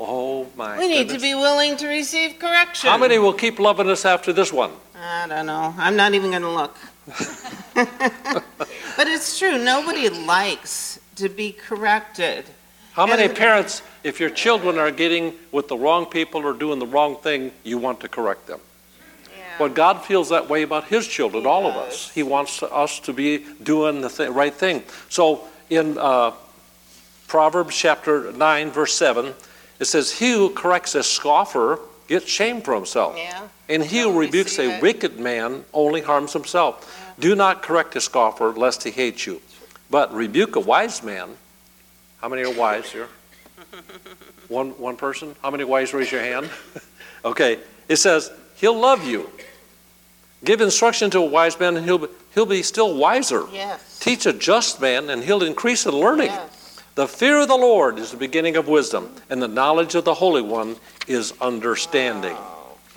Oh, 0.00 0.46
my 0.56 0.78
We 0.78 0.88
need 0.88 1.08
to 1.10 1.18
be 1.18 1.34
willing 1.34 1.76
to 1.76 1.88
receive 1.88 2.38
correction. 2.38 2.90
How 2.90 2.98
many 2.98 3.18
will 3.18 3.32
keep 3.32 3.58
loving 3.58 3.88
us 3.88 4.04
after 4.04 4.32
this 4.32 4.52
one? 4.52 4.70
I 4.96 5.26
don't 5.28 5.46
know. 5.46 5.74
I'm 5.76 5.96
not 5.96 6.14
even 6.14 6.30
going 6.30 6.42
to 6.42 6.50
look. 6.50 6.76
but 8.96 9.06
it's 9.06 9.38
true. 9.38 9.58
Nobody 9.58 10.08
likes 10.08 11.00
to 11.16 11.28
be 11.28 11.52
corrected. 11.52 12.44
How 12.98 13.06
many 13.06 13.22
And- 13.26 13.36
parents, 13.36 13.82
if 14.02 14.18
your 14.18 14.28
children 14.28 14.76
are 14.76 14.90
getting 14.90 15.32
with 15.52 15.68
the 15.68 15.76
wrong 15.76 16.04
people 16.04 16.44
or 16.44 16.52
doing 16.52 16.80
the 16.80 16.86
wrong 16.86 17.14
thing, 17.14 17.52
you 17.62 17.78
want 17.78 18.00
to 18.00 18.08
correct 18.08 18.48
them? 18.48 18.58
Yeah. 19.30 19.44
Well, 19.60 19.68
God 19.68 20.04
feels 20.04 20.30
that 20.30 20.48
way 20.48 20.62
about 20.62 20.88
His 20.88 21.06
children, 21.06 21.46
all 21.46 21.68
of 21.68 21.76
us. 21.76 22.10
He 22.10 22.24
wants 22.24 22.60
us 22.60 22.98
to 23.00 23.12
be 23.12 23.46
doing 23.62 24.00
the 24.00 24.08
thi- 24.10 24.26
right 24.26 24.52
thing. 24.52 24.82
So 25.10 25.42
in 25.70 25.96
uh, 25.96 26.32
Proverbs 27.28 27.76
chapter 27.76 28.32
9, 28.32 28.72
verse 28.72 28.94
7, 28.94 29.32
it 29.78 29.84
says, 29.84 30.10
He 30.18 30.32
who 30.32 30.50
corrects 30.50 30.96
a 30.96 31.04
scoffer 31.04 31.78
gets 32.08 32.26
shame 32.28 32.60
for 32.62 32.74
himself. 32.74 33.14
Yeah. 33.16 33.42
And 33.68 33.84
he 33.84 34.00
who 34.00 34.18
rebukes 34.18 34.58
a 34.58 34.80
wicked 34.80 35.20
man 35.20 35.64
only 35.72 36.00
harms 36.00 36.32
himself. 36.32 37.14
Do 37.20 37.36
not 37.36 37.62
correct 37.62 37.94
a 37.94 38.00
scoffer, 38.00 38.50
lest 38.50 38.82
he 38.82 38.90
hate 38.90 39.24
you. 39.24 39.40
But 39.88 40.12
rebuke 40.12 40.56
a 40.56 40.60
wise 40.60 41.04
man. 41.04 41.36
How 42.20 42.28
many 42.28 42.42
are 42.42 42.52
wise 42.52 42.90
here? 42.90 43.08
One, 44.48 44.70
one 44.78 44.96
person? 44.96 45.36
How 45.42 45.50
many 45.50 45.64
wise 45.64 45.92
raise 45.92 46.10
your 46.10 46.22
hand? 46.22 46.48
okay. 47.24 47.58
It 47.86 47.96
says, 47.96 48.30
he'll 48.56 48.78
love 48.78 49.06
you. 49.06 49.30
Give 50.42 50.62
instruction 50.62 51.10
to 51.10 51.18
a 51.18 51.24
wise 51.26 51.58
man, 51.60 51.76
and 51.76 51.84
he'll, 51.84 51.98
be- 51.98 52.08
he'll 52.32 52.46
be 52.46 52.62
still 52.62 52.96
wiser. 52.96 53.44
Yes. 53.52 53.98
Teach 53.98 54.24
a 54.24 54.32
just 54.32 54.80
man, 54.80 55.10
and 55.10 55.22
he'll 55.22 55.42
increase 55.42 55.84
in 55.84 55.92
learning. 55.92 56.28
Yes. 56.28 56.82
The 56.94 57.06
fear 57.06 57.40
of 57.40 57.48
the 57.48 57.56
Lord 57.56 57.98
is 57.98 58.10
the 58.10 58.16
beginning 58.16 58.56
of 58.56 58.68
wisdom, 58.68 59.14
and 59.28 59.42
the 59.42 59.48
knowledge 59.48 59.94
of 59.94 60.04
the 60.04 60.14
Holy 60.14 60.42
One 60.42 60.76
is 61.06 61.34
understanding. 61.40 62.36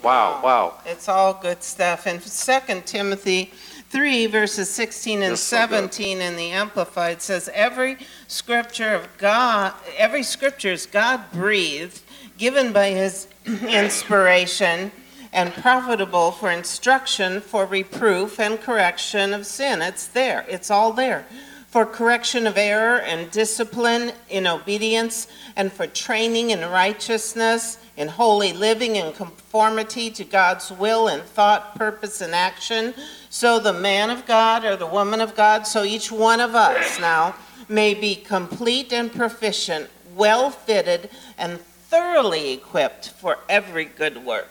Wow, 0.01 0.39
wow. 0.43 0.75
It's 0.85 1.09
all 1.09 1.33
good 1.33 1.61
stuff. 1.63 2.07
In 2.07 2.19
Second 2.21 2.85
Timothy 2.85 3.51
3, 3.91 4.27
verses 4.27 4.69
16 4.69 5.21
and 5.21 5.33
That's 5.33 5.41
so 5.41 5.67
good. 5.67 5.93
17 5.93 6.21
in 6.21 6.37
the 6.37 6.51
Amplified 6.51 7.21
says, 7.21 7.49
Every 7.53 7.97
scripture 8.25 8.95
of 8.95 9.09
God, 9.17 9.73
every 9.97 10.23
scripture 10.23 10.71
is 10.71 10.85
God 10.85 11.29
breathed, 11.33 12.01
given 12.37 12.71
by 12.71 12.91
his 12.91 13.27
inspiration, 13.45 14.93
and 15.33 15.53
profitable 15.53 16.31
for 16.31 16.49
instruction, 16.49 17.41
for 17.41 17.65
reproof, 17.65 18.39
and 18.39 18.61
correction 18.61 19.33
of 19.33 19.45
sin. 19.45 19.81
It's 19.81 20.07
there, 20.07 20.45
it's 20.47 20.71
all 20.71 20.93
there. 20.93 21.25
For 21.67 21.85
correction 21.85 22.47
of 22.47 22.57
error 22.57 23.01
and 23.01 23.29
discipline 23.29 24.13
in 24.29 24.47
obedience, 24.47 25.27
and 25.57 25.71
for 25.71 25.85
training 25.85 26.51
in 26.51 26.61
righteousness, 26.61 27.77
in 28.01 28.07
holy 28.07 28.51
living, 28.51 28.95
in 28.95 29.13
conformity 29.13 30.09
to 30.09 30.23
God's 30.23 30.71
will 30.71 31.07
in 31.07 31.21
thought, 31.21 31.75
purpose, 31.75 32.19
and 32.19 32.33
action. 32.33 32.95
So 33.29 33.59
the 33.59 33.73
man 33.73 34.09
of 34.09 34.25
God 34.25 34.65
or 34.65 34.75
the 34.75 34.87
woman 34.87 35.21
of 35.21 35.35
God, 35.35 35.67
so 35.67 35.83
each 35.83 36.11
one 36.11 36.39
of 36.39 36.55
us 36.55 36.99
now 36.99 37.35
may 37.69 37.93
be 37.93 38.15
complete 38.15 38.91
and 38.91 39.13
proficient, 39.13 39.87
well 40.15 40.49
fitted, 40.49 41.11
and 41.37 41.59
thoroughly 41.59 42.53
equipped 42.53 43.09
for 43.09 43.37
every 43.47 43.85
good 43.85 44.25
work. 44.25 44.49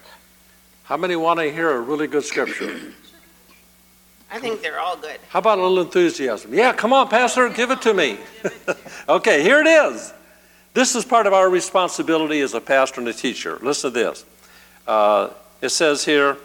How 0.84 0.96
many 0.96 1.16
want 1.16 1.40
to 1.40 1.52
hear 1.52 1.70
a 1.70 1.80
really 1.80 2.06
good 2.06 2.24
scripture? 2.24 2.80
I 4.30 4.38
think 4.38 4.62
they're 4.62 4.78
all 4.78 4.96
good. 4.96 5.18
How 5.28 5.40
about 5.40 5.58
a 5.58 5.62
little 5.62 5.80
enthusiasm? 5.80 6.54
Yeah, 6.54 6.72
come 6.72 6.92
on, 6.92 7.08
Pastor, 7.08 7.48
give 7.48 7.72
it 7.72 7.82
to 7.82 7.94
me. 7.94 8.18
okay, 9.08 9.42
here 9.42 9.58
it 9.60 9.66
is. 9.66 10.12
This 10.72 10.94
is 10.94 11.04
part 11.04 11.26
of 11.26 11.32
our 11.32 11.48
responsibility 11.50 12.40
as 12.40 12.54
a 12.54 12.60
pastor 12.60 13.00
and 13.00 13.08
a 13.08 13.12
teacher. 13.12 13.58
Listen 13.60 13.92
to 13.92 13.98
this. 13.98 14.24
Uh, 14.86 15.30
it 15.60 15.70
says 15.70 16.04
here, 16.04 16.36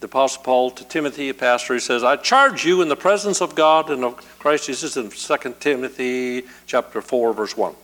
the 0.00 0.06
Apostle 0.06 0.42
Paul 0.42 0.70
to 0.72 0.84
Timothy, 0.84 1.30
a 1.30 1.34
pastor, 1.34 1.74
he 1.74 1.80
says, 1.80 2.04
I 2.04 2.16
charge 2.16 2.66
you 2.66 2.82
in 2.82 2.88
the 2.88 2.96
presence 2.96 3.40
of 3.40 3.54
God 3.54 3.90
and 3.90 4.04
of 4.04 4.38
Christ 4.38 4.66
Jesus 4.66 4.96
in 4.98 5.08
2 5.08 5.54
Timothy 5.60 6.42
chapter 6.66 7.00
4, 7.00 7.32
verse 7.32 7.56
1. 7.56 7.74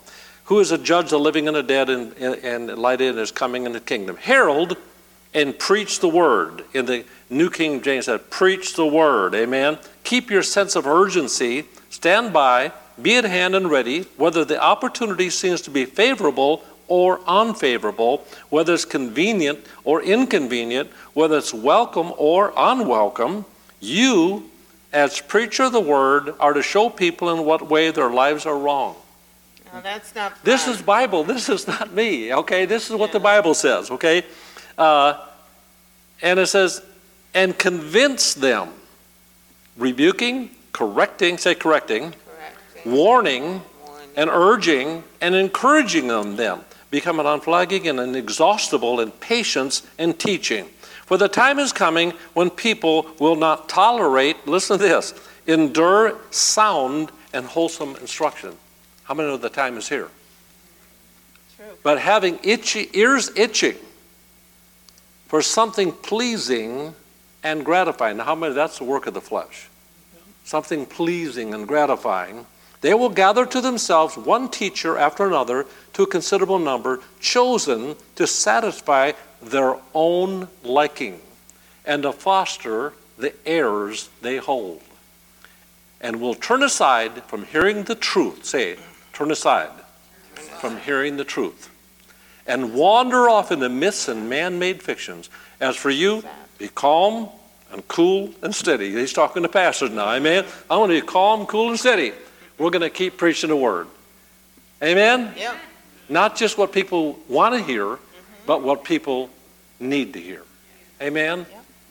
Who 0.44 0.60
is 0.60 0.70
a 0.70 0.78
judge 0.78 1.04
of 1.06 1.10
the 1.10 1.20
living 1.20 1.48
and 1.48 1.56
the 1.56 1.62
dead 1.62 1.88
and, 1.88 2.12
and, 2.18 2.34
and 2.44 2.78
light 2.78 3.00
in 3.00 3.16
his 3.16 3.30
coming 3.30 3.64
in 3.64 3.72
the 3.72 3.80
kingdom? 3.80 4.16
Herald 4.16 4.76
and 5.32 5.58
preach 5.58 6.00
the 6.00 6.08
word. 6.08 6.64
In 6.74 6.86
the 6.86 7.04
New 7.30 7.50
King 7.50 7.80
James 7.80 8.06
said, 8.06 8.30
preach 8.30 8.74
the 8.74 8.86
word. 8.86 9.34
Amen. 9.34 9.78
Keep 10.04 10.30
your 10.30 10.42
sense 10.42 10.76
of 10.76 10.86
urgency. 10.86 11.64
Stand 11.88 12.32
by. 12.32 12.72
Be 13.00 13.16
at 13.16 13.24
hand 13.24 13.54
and 13.54 13.70
ready, 13.70 14.02
whether 14.16 14.44
the 14.44 14.60
opportunity 14.60 15.30
seems 15.30 15.60
to 15.62 15.70
be 15.70 15.84
favorable 15.84 16.62
or 16.88 17.20
unfavorable, 17.26 18.26
whether 18.50 18.74
it's 18.74 18.84
convenient 18.84 19.64
or 19.84 20.02
inconvenient, 20.02 20.90
whether 21.14 21.38
it's 21.38 21.54
welcome 21.54 22.12
or 22.18 22.52
unwelcome. 22.56 23.44
You, 23.80 24.50
as 24.92 25.20
preacher 25.20 25.64
of 25.64 25.72
the 25.72 25.80
word, 25.80 26.34
are 26.40 26.52
to 26.52 26.62
show 26.62 26.90
people 26.90 27.30
in 27.30 27.46
what 27.46 27.70
way 27.70 27.90
their 27.90 28.10
lives 28.10 28.44
are 28.44 28.58
wrong. 28.58 28.96
No, 29.72 29.80
that's 29.80 30.14
not 30.14 30.42
This 30.42 30.66
is 30.66 30.82
Bible. 30.82 31.22
This 31.22 31.48
is 31.48 31.66
not 31.68 31.92
me. 31.92 32.34
Okay, 32.34 32.64
this 32.66 32.90
is 32.90 32.96
what 32.96 33.12
the 33.12 33.20
Bible 33.20 33.54
says. 33.54 33.90
Okay, 33.92 34.24
uh, 34.76 35.26
and 36.22 36.40
it 36.40 36.46
says, 36.46 36.82
and 37.34 37.56
convince 37.56 38.34
them, 38.34 38.70
rebuking, 39.76 40.50
correcting. 40.72 41.38
Say 41.38 41.54
correcting, 41.54 42.02
Correct. 42.02 42.16
Warning, 42.84 43.62
and 44.16 44.28
urging 44.30 45.04
and 45.20 45.34
encouraging 45.34 46.08
them. 46.08 46.36
Them 46.36 46.60
becoming 46.90 47.26
unflagging 47.26 47.88
and 47.88 48.00
inexhaustible 48.00 49.00
in 49.00 49.10
patience 49.12 49.86
and 49.98 50.18
teaching. 50.18 50.66
For 51.06 51.16
the 51.16 51.28
time 51.28 51.58
is 51.58 51.72
coming 51.72 52.12
when 52.34 52.50
people 52.50 53.06
will 53.18 53.36
not 53.36 53.68
tolerate. 53.68 54.46
Listen 54.46 54.78
to 54.78 54.82
this. 54.82 55.14
Endure 55.46 56.18
sound 56.30 57.10
and 57.32 57.46
wholesome 57.46 57.96
instruction. 57.96 58.56
How 59.04 59.14
many 59.14 59.28
know 59.28 59.36
the 59.36 59.48
time 59.48 59.76
is 59.76 59.88
here? 59.88 60.08
True. 61.56 61.66
but 61.82 61.98
having 61.98 62.38
itchy 62.42 62.88
ears 62.92 63.30
itching 63.36 63.76
for 65.26 65.42
something 65.42 65.92
pleasing 65.92 66.94
and 67.42 67.64
gratifying. 67.64 68.18
Now, 68.18 68.24
how 68.24 68.34
many? 68.34 68.54
That's 68.54 68.78
the 68.78 68.84
work 68.84 69.06
of 69.06 69.14
the 69.14 69.20
flesh. 69.20 69.68
Something 70.44 70.86
pleasing 70.86 71.54
and 71.54 71.66
gratifying. 71.66 72.46
They 72.80 72.94
will 72.94 73.10
gather 73.10 73.44
to 73.46 73.60
themselves 73.60 74.16
one 74.16 74.48
teacher 74.48 74.96
after 74.96 75.26
another 75.26 75.66
to 75.92 76.04
a 76.04 76.06
considerable 76.06 76.58
number, 76.58 77.00
chosen 77.20 77.96
to 78.16 78.26
satisfy 78.26 79.12
their 79.42 79.76
own 79.94 80.48
liking 80.62 81.20
and 81.84 82.02
to 82.04 82.12
foster 82.12 82.94
the 83.18 83.34
errors 83.46 84.08
they 84.22 84.38
hold. 84.38 84.80
And 86.00 86.20
will 86.20 86.34
turn 86.34 86.62
aside 86.62 87.22
from 87.24 87.44
hearing 87.44 87.84
the 87.84 87.94
truth. 87.94 88.44
Say, 88.46 88.76
turn 89.12 89.30
aside 89.30 89.70
from 90.60 90.78
hearing 90.78 91.18
the 91.18 91.24
truth 91.24 91.70
and 92.50 92.74
wander 92.74 93.28
off 93.28 93.52
into 93.52 93.68
myths 93.68 94.08
and 94.08 94.28
man 94.28 94.58
made 94.58 94.82
fictions. 94.82 95.30
As 95.60 95.76
for 95.76 95.88
you, 95.88 96.24
be 96.58 96.66
calm 96.68 97.28
and 97.70 97.86
cool 97.86 98.30
and 98.42 98.52
steady. 98.52 98.90
He's 98.90 99.12
talking 99.12 99.44
to 99.44 99.48
pastors 99.48 99.90
now, 99.90 100.10
amen? 100.10 100.44
I 100.68 100.76
want 100.76 100.90
to 100.90 101.00
be 101.00 101.06
calm, 101.06 101.46
cool, 101.46 101.68
and 101.68 101.78
steady. 101.78 102.12
We're 102.60 102.68
going 102.68 102.82
to 102.82 102.90
keep 102.90 103.16
preaching 103.16 103.48
the 103.48 103.56
word. 103.56 103.86
Amen? 104.82 105.32
Yep. 105.34 105.56
Not 106.10 106.36
just 106.36 106.58
what 106.58 106.72
people 106.72 107.18
want 107.26 107.54
to 107.54 107.62
hear, 107.62 107.98
but 108.44 108.62
what 108.62 108.84
people 108.84 109.30
need 109.80 110.12
to 110.12 110.20
hear. 110.20 110.42
Amen? 111.00 111.46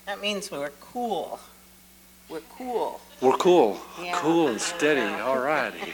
That 0.05 0.21
means 0.21 0.51
we're 0.51 0.69
cool. 0.79 1.39
We're 2.29 2.41
cool. 2.55 3.01
We're 3.19 3.37
cool. 3.37 3.79
Yeah. 3.99 4.19
Cool 4.19 4.49
and 4.49 4.61
steady. 4.61 5.01
All 5.19 5.39
righty. 5.39 5.91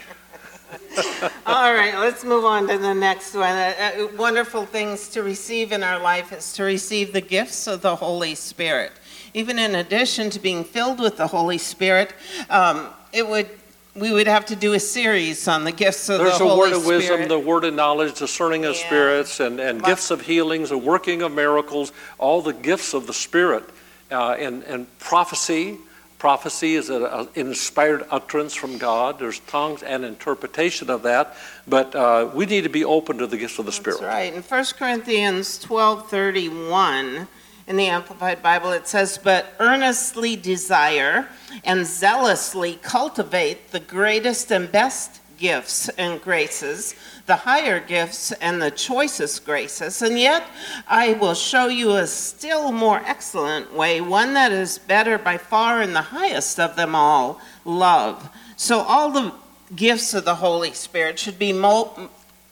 All 1.45 1.73
right, 1.73 1.95
let's 1.97 2.25
move 2.25 2.43
on 2.43 2.67
to 2.67 2.77
the 2.77 2.93
next 2.93 3.33
one. 3.33 3.55
Uh, 3.55 3.73
uh, 3.79 4.07
wonderful 4.17 4.65
things 4.65 5.07
to 5.09 5.23
receive 5.23 5.71
in 5.71 5.83
our 5.83 5.99
life 6.01 6.33
is 6.33 6.51
to 6.51 6.63
receive 6.63 7.13
the 7.13 7.21
gifts 7.21 7.67
of 7.67 7.81
the 7.81 7.95
Holy 7.95 8.35
Spirit. 8.35 8.91
Even 9.33 9.57
in 9.57 9.75
addition 9.75 10.29
to 10.31 10.39
being 10.39 10.65
filled 10.65 10.99
with 10.99 11.15
the 11.15 11.27
Holy 11.27 11.59
Spirit, 11.59 12.11
um, 12.49 12.89
it 13.13 13.25
would 13.25 13.49
we 13.95 14.11
would 14.11 14.27
have 14.27 14.45
to 14.47 14.55
do 14.57 14.73
a 14.73 14.79
series 14.79 15.47
on 15.47 15.63
the 15.63 15.71
gifts 15.71 16.09
of 16.09 16.19
There's 16.19 16.37
the 16.37 16.43
a 16.43 16.47
Holy 16.49 16.59
word 16.59 16.73
of 16.73 16.85
wisdom, 16.85 17.27
the 17.29 17.39
word 17.39 17.63
of 17.63 17.73
knowledge, 17.73 18.13
discerning 18.19 18.65
of 18.65 18.75
Yeah. 18.75 18.85
spirits, 18.85 19.39
and, 19.39 19.59
and 19.59 19.81
Lots- 19.81 19.89
gifts 19.89 20.11
of 20.11 20.21
healings, 20.21 20.69
the 20.69 20.77
working 20.77 21.21
of 21.21 21.31
miracles, 21.31 21.93
all 22.17 22.41
the 22.41 22.51
gifts 22.53 22.93
of 22.93 23.07
the 23.07 23.13
Spirit, 23.13 23.63
uh, 24.11 24.31
and, 24.37 24.63
and 24.63 24.99
prophecy. 24.99 25.77
Prophecy 26.19 26.75
is 26.75 26.89
an 26.89 27.27
inspired 27.35 28.05
utterance 28.11 28.53
from 28.53 28.77
God. 28.77 29.19
There's 29.19 29.39
tongues 29.41 29.81
and 29.83 30.03
interpretation 30.03 30.89
of 30.89 31.03
that, 31.03 31.35
but 31.67 31.93
uh, 31.95 32.29
we 32.33 32.45
need 32.45 32.63
to 32.63 32.69
be 32.69 32.83
open 32.83 33.17
to 33.19 33.27
the 33.27 33.37
gifts 33.37 33.59
of 33.59 33.65
the 33.65 33.71
Spirit. 33.71 34.01
That's 34.01 34.13
right. 34.13 34.33
In 34.33 34.41
1 34.41 34.65
Corinthians 34.77 35.57
12:31 35.59 37.27
in 37.67 37.77
the 37.77 37.87
Amplified 37.87 38.41
Bible 38.41 38.71
it 38.71 38.87
says, 38.87 39.17
"But 39.21 39.53
earnestly 39.59 40.35
desire 40.35 41.27
and 41.65 41.85
zealously 41.85 42.79
cultivate 42.81 43.71
the 43.71 43.79
greatest 43.79 44.51
and 44.51 44.71
best 44.71 45.21
gifts 45.37 45.89
and 45.89 46.21
graces, 46.21 46.95
the 47.25 47.35
higher 47.35 47.79
gifts 47.79 48.31
and 48.33 48.61
the 48.61 48.71
choicest 48.71 49.45
graces, 49.45 50.01
and 50.01 50.17
yet 50.17 50.43
I 50.87 51.13
will 51.13 51.33
show 51.33 51.67
you 51.67 51.91
a 51.95 52.07
still 52.07 52.71
more 52.71 53.01
excellent 53.05 53.73
way, 53.73 53.99
one 53.99 54.33
that 54.33 54.51
is 54.51 54.77
better 54.77 55.17
by 55.17 55.37
far 55.37 55.81
and 55.81 55.95
the 55.95 56.01
highest 56.01 56.59
of 56.59 56.75
them 56.75 56.95
all, 56.95 57.41
love." 57.65 58.29
So 58.55 58.79
all 58.79 59.11
the 59.11 59.33
gifts 59.75 60.13
of 60.13 60.23
the 60.23 60.35
Holy 60.35 60.71
Spirit 60.71 61.19
should 61.19 61.39
be 61.39 61.51
mo- 61.51 62.09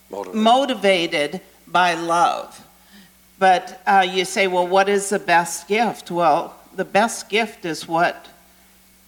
Motivate. 0.10 0.36
motivated 0.36 1.41
by 1.67 1.93
love. 1.93 2.65
But 3.39 3.82
uh, 3.88 4.06
you 4.10 4.26
say, 4.26 4.47
well, 4.47 4.67
what 4.67 4.89
is 4.89 5.10
the 5.10 5.19
best 5.19 5.67
gift? 5.67 6.12
Well, 6.12 6.56
the 6.76 6.86
best 6.86 7.30
gift 7.30 7.65
is 7.65 7.88
what 7.88 8.28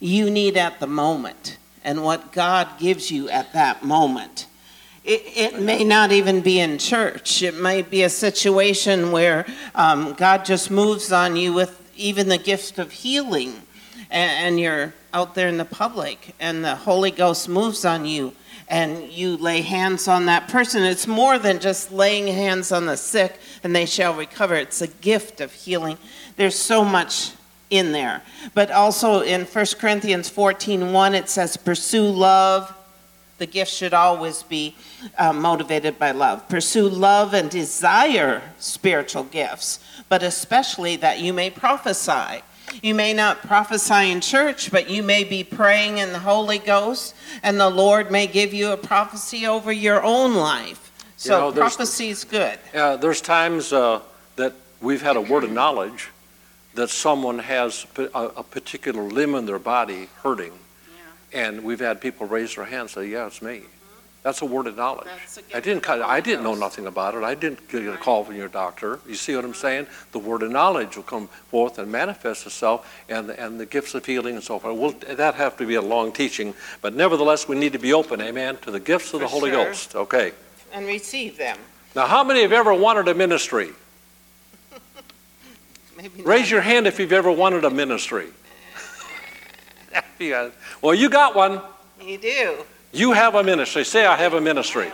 you 0.05 0.29
need 0.29 0.57
at 0.57 0.79
the 0.79 0.87
moment 0.87 1.57
and 1.83 2.03
what 2.03 2.31
God 2.31 2.67
gives 2.79 3.11
you 3.11 3.29
at 3.29 3.53
that 3.53 3.83
moment. 3.83 4.47
It, 5.03 5.23
it 5.35 5.61
may 5.61 5.83
not 5.83 6.11
even 6.11 6.41
be 6.41 6.59
in 6.59 6.77
church. 6.77 7.43
It 7.43 7.55
might 7.55 7.89
be 7.89 8.03
a 8.03 8.09
situation 8.09 9.11
where 9.11 9.45
um, 9.75 10.13
God 10.13 10.45
just 10.45 10.71
moves 10.71 11.11
on 11.11 11.35
you 11.35 11.53
with 11.53 11.81
even 11.95 12.27
the 12.27 12.37
gift 12.37 12.79
of 12.79 12.91
healing, 12.91 13.53
and, 14.09 14.47
and 14.47 14.59
you're 14.59 14.93
out 15.13 15.35
there 15.35 15.47
in 15.47 15.57
the 15.57 15.65
public, 15.65 16.33
and 16.39 16.63
the 16.65 16.75
Holy 16.75 17.11
Ghost 17.11 17.47
moves 17.47 17.85
on 17.85 18.05
you, 18.05 18.33
and 18.67 19.11
you 19.11 19.37
lay 19.37 19.61
hands 19.61 20.07
on 20.07 20.25
that 20.25 20.47
person. 20.47 20.83
It's 20.83 21.07
more 21.07 21.37
than 21.37 21.59
just 21.59 21.91
laying 21.91 22.27
hands 22.27 22.71
on 22.71 22.87
the 22.87 22.97
sick 22.97 23.37
and 23.63 23.75
they 23.75 23.85
shall 23.85 24.15
recover. 24.15 24.55
It's 24.55 24.81
a 24.81 24.87
gift 24.87 25.39
of 25.39 25.51
healing. 25.51 25.97
There's 26.35 26.57
so 26.57 26.83
much 26.83 27.31
in 27.69 27.91
there. 27.91 28.21
But 28.53 28.71
also 28.71 29.21
in 29.21 29.45
1 29.45 29.65
Corinthians 29.79 30.29
14 30.29 30.91
1, 30.93 31.15
it 31.15 31.29
says, 31.29 31.57
Pursue 31.57 32.07
love. 32.07 32.73
The 33.37 33.45
gift 33.45 33.71
should 33.71 33.93
always 33.93 34.43
be 34.43 34.75
uh, 35.17 35.33
motivated 35.33 35.99
by 35.99 36.11
love. 36.11 36.47
Pursue 36.47 36.87
love 36.87 37.33
and 37.33 37.49
desire 37.49 38.41
spiritual 38.59 39.25
gifts, 39.25 39.79
but 40.07 40.23
especially 40.23 40.95
that 40.97 41.19
you 41.19 41.33
may 41.33 41.49
prophesy. 41.49 42.41
You 42.81 42.95
may 42.95 43.13
not 43.13 43.41
prophesy 43.41 44.11
in 44.11 44.21
church, 44.21 44.71
but 44.71 44.89
you 44.89 45.03
may 45.03 45.25
be 45.25 45.43
praying 45.43 45.97
in 45.97 46.13
the 46.13 46.19
Holy 46.19 46.59
Ghost, 46.59 47.13
and 47.43 47.59
the 47.59 47.69
Lord 47.69 48.09
may 48.09 48.25
give 48.25 48.53
you 48.53 48.71
a 48.71 48.77
prophecy 48.77 49.45
over 49.45 49.71
your 49.71 50.01
own 50.01 50.33
life. 50.33 50.93
So 51.17 51.39
know, 51.39 51.51
there's- 51.51 51.75
prophecy 51.75 52.09
is 52.09 52.23
good. 52.23 52.57
Yeah, 52.73 52.95
there's 52.95 53.21
times 53.21 53.73
uh, 53.73 53.99
that 54.37 54.53
we've 54.81 55.01
had 55.01 55.17
a 55.17 55.21
word 55.21 55.43
of 55.43 55.51
knowledge 55.51 56.09
that 56.75 56.89
someone 56.89 57.39
has 57.39 57.85
a 58.13 58.43
particular 58.43 59.03
limb 59.03 59.35
in 59.35 59.45
their 59.45 59.59
body 59.59 60.09
hurting. 60.21 60.51
And 61.33 61.63
we've 61.63 61.79
had 61.79 61.99
people 61.99 62.27
raise 62.27 62.55
their 62.55 62.65
hands 62.65 62.95
and 62.95 63.05
say, 63.05 63.11
yeah, 63.11 63.27
it's 63.27 63.41
me. 63.41 63.57
Mm-hmm. 63.57 63.99
That's 64.23 64.41
a 64.41 64.45
word 64.45 64.67
of 64.67 64.77
knowledge. 64.77 65.07
A 65.53 65.57
I 65.57 65.59
didn't, 65.59 65.87
I 65.89 66.19
didn't 66.21 66.43
know 66.43 66.55
nothing 66.55 66.87
about 66.87 67.13
it. 67.15 67.23
I 67.23 67.35
didn't 67.35 67.67
get 67.67 67.85
a 67.85 67.97
call 67.97 68.23
from 68.23 68.35
your 68.35 68.47
doctor. 68.47 68.99
You 69.07 69.15
see 69.15 69.35
what 69.35 69.43
I'm 69.43 69.51
mm-hmm. 69.51 69.59
saying? 69.59 69.87
The 70.13 70.19
word 70.19 70.43
of 70.43 70.51
knowledge 70.51 70.95
will 70.95 71.03
come 71.03 71.27
forth 71.27 71.77
and 71.77 71.91
manifest 71.91 72.45
itself 72.45 73.03
and, 73.09 73.29
and 73.31 73.59
the 73.59 73.65
gifts 73.65 73.95
of 73.95 74.05
healing 74.05 74.35
and 74.35 74.43
so 74.43 74.59
forth. 74.59 74.77
Well, 74.77 75.15
that 75.15 75.35
have 75.35 75.57
to 75.57 75.65
be 75.65 75.75
a 75.75 75.81
long 75.81 76.11
teaching, 76.11 76.53
but 76.81 76.93
nevertheless, 76.93 77.47
we 77.47 77.57
need 77.57 77.73
to 77.73 77.79
be 77.79 77.93
open, 77.93 78.21
amen, 78.21 78.57
to 78.63 78.71
the 78.71 78.79
gifts 78.79 79.13
of 79.13 79.19
the 79.19 79.27
Holy 79.27 79.51
sure. 79.51 79.65
Ghost. 79.65 79.95
Okay. 79.95 80.31
And 80.71 80.87
receive 80.87 81.37
them. 81.37 81.57
Now, 81.95 82.05
how 82.05 82.23
many 82.23 82.41
have 82.41 82.51
ever 82.51 82.73
wanted 82.73 83.07
a 83.07 83.13
ministry? 83.13 83.71
Maybe 85.95 86.23
Raise 86.23 86.41
not. 86.41 86.49
your 86.49 86.61
hand 86.61 86.87
if 86.87 86.99
you've 86.99 87.13
ever 87.13 87.31
wanted 87.31 87.63
a 87.65 87.69
ministry. 87.69 88.27
Well, 90.81 90.93
you 90.93 91.09
got 91.09 91.35
one. 91.35 91.61
You 92.01 92.17
do. 92.17 92.57
You 92.93 93.11
have 93.11 93.35
a 93.35 93.43
ministry. 93.43 93.83
Say, 93.83 94.05
I 94.05 94.15
have 94.15 94.33
a 94.33 94.39
ministry. 94.39 94.89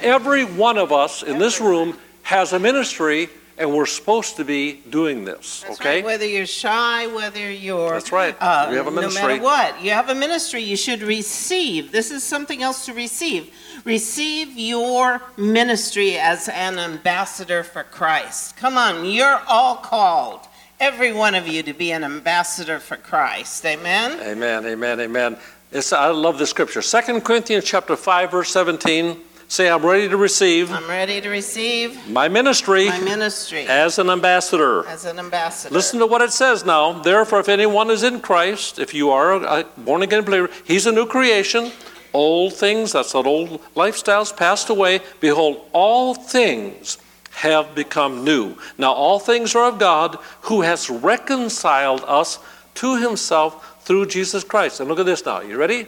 Every 0.00 0.44
one 0.44 0.78
of 0.78 0.92
us 0.92 1.22
in 1.22 1.38
this 1.38 1.60
room 1.60 1.96
has 2.22 2.52
a 2.52 2.58
ministry, 2.58 3.28
and 3.56 3.72
we're 3.72 3.86
supposed 3.86 4.36
to 4.36 4.44
be 4.44 4.74
doing 4.90 5.24
this, 5.24 5.62
That's 5.66 5.80
okay? 5.80 5.96
right. 5.96 6.04
Whether 6.04 6.26
you're 6.26 6.46
shy, 6.46 7.06
whether 7.06 7.50
you're. 7.50 7.90
That's 7.90 8.10
right. 8.12 8.36
uh, 8.40 8.66
We 8.70 8.76
have 8.76 8.86
a 8.86 8.90
No 8.90 8.96
ministry. 9.02 9.22
matter 9.22 9.42
what, 9.42 9.82
you 9.82 9.90
have 9.90 10.08
a 10.08 10.14
ministry, 10.14 10.62
you 10.62 10.76
should 10.76 11.02
receive. 11.02 11.92
This 11.92 12.10
is 12.10 12.22
something 12.24 12.62
else 12.62 12.84
to 12.86 12.92
receive. 12.92 13.52
Receive 13.84 14.56
your 14.58 15.22
ministry 15.36 16.18
as 16.18 16.48
an 16.48 16.78
ambassador 16.78 17.62
for 17.62 17.84
Christ. 17.84 18.56
Come 18.56 18.76
on, 18.76 19.04
you're 19.04 19.40
all 19.48 19.76
called, 19.76 20.40
every 20.80 21.12
one 21.12 21.34
of 21.34 21.46
you, 21.46 21.62
to 21.62 21.72
be 21.72 21.92
an 21.92 22.02
ambassador 22.02 22.80
for 22.80 22.96
Christ. 22.96 23.64
Amen? 23.66 24.18
Amen, 24.20 24.66
amen, 24.66 25.00
amen. 25.00 25.36
It's, 25.70 25.92
I 25.92 26.08
love 26.08 26.38
the 26.38 26.46
scripture. 26.46 26.82
Second 26.82 27.20
Corinthians 27.22 27.64
chapter 27.64 27.96
5, 27.96 28.30
verse 28.30 28.50
17. 28.50 29.20
Say, 29.54 29.70
I'm 29.70 29.86
ready 29.86 30.08
to 30.08 30.16
receive 30.16 30.72
I'm 30.72 30.88
ready 30.88 31.20
to 31.20 31.28
receive 31.28 32.10
my 32.10 32.26
ministry 32.26 32.88
my 32.88 32.98
ministry 32.98 33.64
as 33.68 34.00
an 34.00 34.10
ambassador. 34.10 34.84
as 34.84 35.04
an 35.04 35.20
ambassador. 35.20 35.72
Listen 35.72 36.00
to 36.00 36.06
what 36.06 36.22
it 36.22 36.32
says 36.32 36.64
now. 36.64 36.94
Therefore, 36.94 37.38
if 37.38 37.48
anyone 37.48 37.88
is 37.88 38.02
in 38.02 38.18
Christ, 38.18 38.80
if 38.80 38.92
you 38.92 39.10
are 39.10 39.34
a 39.34 39.62
born 39.78 40.02
again 40.02 40.24
believer, 40.24 40.50
he's 40.64 40.86
a 40.86 40.90
new 40.90 41.06
creation. 41.06 41.70
Old 42.12 42.54
things, 42.54 42.94
that's 42.94 43.12
that 43.12 43.26
old 43.26 43.60
lifestyles 43.76 44.36
passed 44.36 44.70
away. 44.70 45.02
Behold, 45.20 45.64
all 45.72 46.14
things 46.16 46.98
have 47.34 47.76
become 47.76 48.24
new. 48.24 48.56
Now, 48.76 48.92
all 48.92 49.20
things 49.20 49.54
are 49.54 49.68
of 49.68 49.78
God 49.78 50.18
who 50.50 50.62
has 50.62 50.90
reconciled 50.90 52.02
us 52.08 52.40
to 52.82 52.96
himself 52.96 53.84
through 53.84 54.06
Jesus 54.06 54.42
Christ. 54.42 54.80
And 54.80 54.88
look 54.88 54.98
at 54.98 55.06
this 55.06 55.24
now. 55.24 55.42
You 55.42 55.56
ready? 55.58 55.86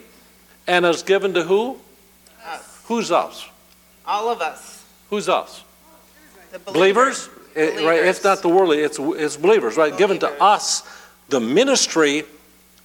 And 0.69 0.85
has 0.85 1.03
given 1.03 1.35
to 1.35 1.43
who? 1.43 1.81
Us. 2.47 2.83
Who's 2.87 3.11
us? 3.11 3.49
All 4.07 4.29
of 4.29 4.41
us. 4.41 4.85
Who's 5.11 5.29
us? 5.29 5.65
The 6.53 6.59
Believers? 6.59 7.29
Eh, 7.55 7.85
Right, 7.87 8.05
it's 8.05 8.23
not 8.23 8.43
the 8.43 8.49
worldly, 8.49 8.81
it's, 8.81 8.99
it's 8.99 9.37
believers, 9.37 9.77
right? 9.77 9.97
Given 9.97 10.19
to 10.21 10.27
Believers. 10.27 10.43
us 10.43 10.83
the 11.29 11.41
ministry 11.41 12.25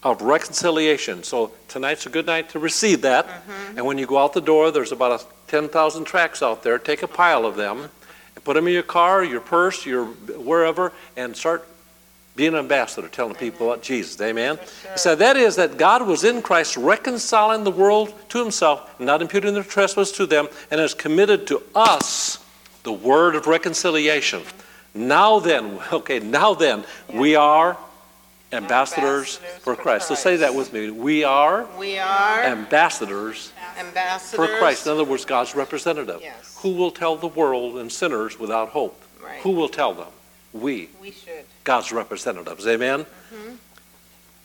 of 0.03 0.21
reconciliation. 0.21 1.23
So 1.23 1.51
tonight's 1.67 2.05
a 2.05 2.09
good 2.09 2.25
night 2.25 2.49
to 2.49 2.59
receive 2.59 3.01
that. 3.01 3.27
Mm-hmm. 3.27 3.77
And 3.77 3.85
when 3.85 3.97
you 3.97 4.07
go 4.07 4.17
out 4.17 4.33
the 4.33 4.41
door, 4.41 4.71
there's 4.71 4.91
about 4.91 5.21
a 5.21 5.25
10,000 5.47 6.05
tracts 6.05 6.41
out 6.41 6.63
there. 6.63 6.79
Take 6.79 7.03
a 7.03 7.07
pile 7.07 7.45
of 7.45 7.55
them 7.55 7.89
and 8.35 8.43
put 8.43 8.55
them 8.55 8.67
in 8.67 8.73
your 8.73 8.83
car, 8.83 9.23
your 9.23 9.41
purse, 9.41 9.85
your 9.85 10.05
wherever, 10.05 10.91
and 11.15 11.35
start 11.35 11.67
being 12.35 12.53
an 12.53 12.59
ambassador, 12.59 13.07
telling 13.07 13.35
people 13.35 13.71
about 13.71 13.83
Jesus. 13.83 14.19
Amen? 14.21 14.57
He 14.57 14.97
said 14.97 15.19
that 15.19 15.35
is 15.35 15.55
that 15.57 15.77
God 15.77 16.07
was 16.07 16.23
in 16.23 16.41
Christ 16.41 16.77
reconciling 16.77 17.63
the 17.63 17.71
world 17.71 18.13
to 18.29 18.39
himself, 18.39 18.99
not 18.99 19.21
imputing 19.21 19.53
their 19.53 19.63
trespass 19.63 20.11
to 20.13 20.25
them, 20.25 20.47
and 20.69 20.79
has 20.79 20.93
committed 20.93 21.45
to 21.47 21.61
us 21.75 22.43
the 22.83 22.93
word 22.93 23.35
of 23.35 23.47
reconciliation. 23.47 24.41
Now 24.93 25.39
then, 25.39 25.79
okay, 25.93 26.19
now 26.19 26.53
then, 26.53 26.85
we 27.13 27.35
are 27.35 27.77
ambassadors 28.53 29.37
Ambassadors 29.37 29.37
for 29.37 29.75
for 29.75 29.81
Christ. 29.81 30.07
So 30.09 30.15
say 30.15 30.35
that 30.37 30.53
with 30.53 30.73
me. 30.73 30.91
We 30.91 31.23
are 31.23 31.67
We 31.77 31.97
are 31.97 32.43
ambassadors 32.43 33.53
ambassadors. 33.79 34.35
for 34.35 34.57
Christ. 34.57 34.85
In 34.87 34.93
other 34.93 35.05
words, 35.05 35.23
God's 35.23 35.55
representative. 35.55 36.19
Yes. 36.21 36.57
Who 36.61 36.73
will 36.73 36.91
tell 36.91 37.15
the 37.15 37.27
world 37.27 37.77
and 37.77 37.89
sinners 37.91 38.37
without 38.39 38.69
hope? 38.69 39.01
Right. 39.23 39.39
Who 39.41 39.51
will 39.51 39.69
tell 39.69 39.93
them? 39.93 40.07
We, 40.53 40.89
We 41.01 41.11
should. 41.11 41.45
God's 41.63 41.91
representatives. 41.91 42.67
Amen? 42.67 43.05
Mm-hmm. 43.05 43.55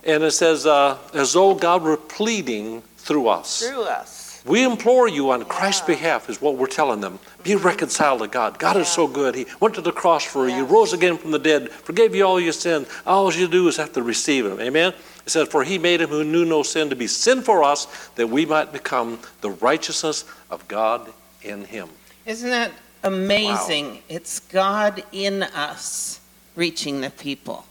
And 0.04 0.22
it 0.22 0.30
says, 0.32 0.66
uh, 0.66 0.98
as 1.14 1.32
though 1.32 1.54
God 1.54 1.82
were 1.82 1.96
pleading 1.96 2.82
through 2.98 3.28
us. 3.28 3.66
Through 3.68 3.82
us. 3.82 4.40
We 4.44 4.62
implore 4.62 5.08
you 5.08 5.32
on 5.32 5.44
Christ's 5.44 5.80
Yeah. 5.80 5.94
behalf, 5.96 6.30
is 6.30 6.40
what 6.40 6.54
we're 6.56 6.68
telling 6.68 7.00
them. 7.00 7.18
Be 7.42 7.56
reconciled 7.56 8.20
to 8.20 8.28
God. 8.28 8.60
God 8.60 8.76
is 8.76 8.86
Yeah. 8.86 8.92
so 8.94 9.06
good. 9.08 9.34
He 9.34 9.46
went 9.58 9.74
to 9.74 9.80
the 9.80 9.90
cross 9.90 10.22
for 10.24 10.48
you, 10.48 10.62
Yes. 10.62 10.70
rose 10.70 10.92
again 10.92 11.18
from 11.18 11.32
the 11.32 11.40
dead, 11.40 11.72
forgave 11.72 12.14
you 12.14 12.24
all 12.24 12.38
your 12.38 12.52
sin. 12.52 12.86
All 13.04 13.32
you 13.34 13.48
do 13.48 13.66
is 13.66 13.76
have 13.78 13.92
to 13.94 14.02
receive 14.02 14.46
Him. 14.46 14.60
Amen? 14.60 14.94
It 15.26 15.30
says, 15.30 15.48
For 15.48 15.64
He 15.64 15.78
made 15.78 16.00
Him 16.00 16.10
who 16.10 16.22
knew 16.22 16.44
no 16.44 16.62
sin 16.62 16.88
to 16.90 16.94
be 16.96 17.08
sin 17.08 17.42
for 17.42 17.64
us, 17.64 17.88
that 18.14 18.28
we 18.28 18.46
might 18.46 18.72
become 18.72 19.18
the 19.40 19.50
righteousness 19.50 20.24
of 20.48 20.68
God 20.68 21.12
in 21.42 21.64
Him. 21.64 21.88
Isn't 22.24 22.50
that 22.50 22.70
amazing? 23.02 24.02
It's 24.08 24.40
God 24.40 25.04
in 25.12 25.42
us 25.42 26.20
reaching 26.54 27.00
the 27.00 27.10
people. 27.10 27.64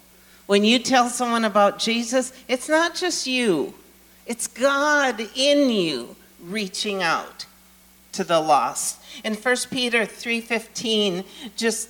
When 0.46 0.64
you 0.64 0.80
tell 0.80 1.10
someone 1.10 1.46
about 1.46 1.80
Jesus, 1.80 2.32
it's 2.48 2.70
not 2.70 2.96
just 2.96 3.26
you. 3.26 3.74
It's 4.26 4.48
God 4.48 5.20
in 5.36 5.70
you 5.70 6.16
reaching 6.42 7.02
out 7.02 7.46
to 8.12 8.24
the 8.24 8.40
lost. 8.40 9.00
In 9.24 9.36
1 9.36 9.70
Peter 9.72 10.06
3:15, 10.06 11.24
just 11.56 11.90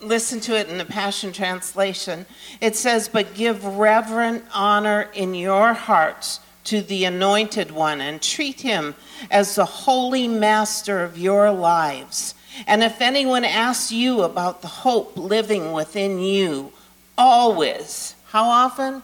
listen 0.00 0.40
to 0.40 0.56
it 0.56 0.68
in 0.68 0.78
the 0.78 0.84
Passion 0.84 1.32
Translation. 1.32 2.26
It 2.60 2.76
says, 2.76 3.08
"But 3.08 3.34
give 3.34 3.64
reverent 3.64 4.44
honor 4.52 5.10
in 5.14 5.34
your 5.34 5.74
hearts 5.74 6.40
to 6.64 6.80
the 6.80 7.04
anointed 7.04 7.70
one 7.70 8.00
and 8.00 8.20
treat 8.22 8.60
him 8.60 8.94
as 9.30 9.54
the 9.54 9.64
holy 9.64 10.28
master 10.28 11.02
of 11.02 11.18
your 11.18 11.50
lives. 11.50 12.34
And 12.66 12.82
if 12.82 13.00
anyone 13.00 13.44
asks 13.44 13.92
you 13.92 14.22
about 14.22 14.62
the 14.62 14.68
hope 14.68 15.16
living 15.16 15.72
within 15.72 16.18
you, 16.18 16.72
always, 17.16 18.14
how 18.28 18.44
often? 18.44 19.02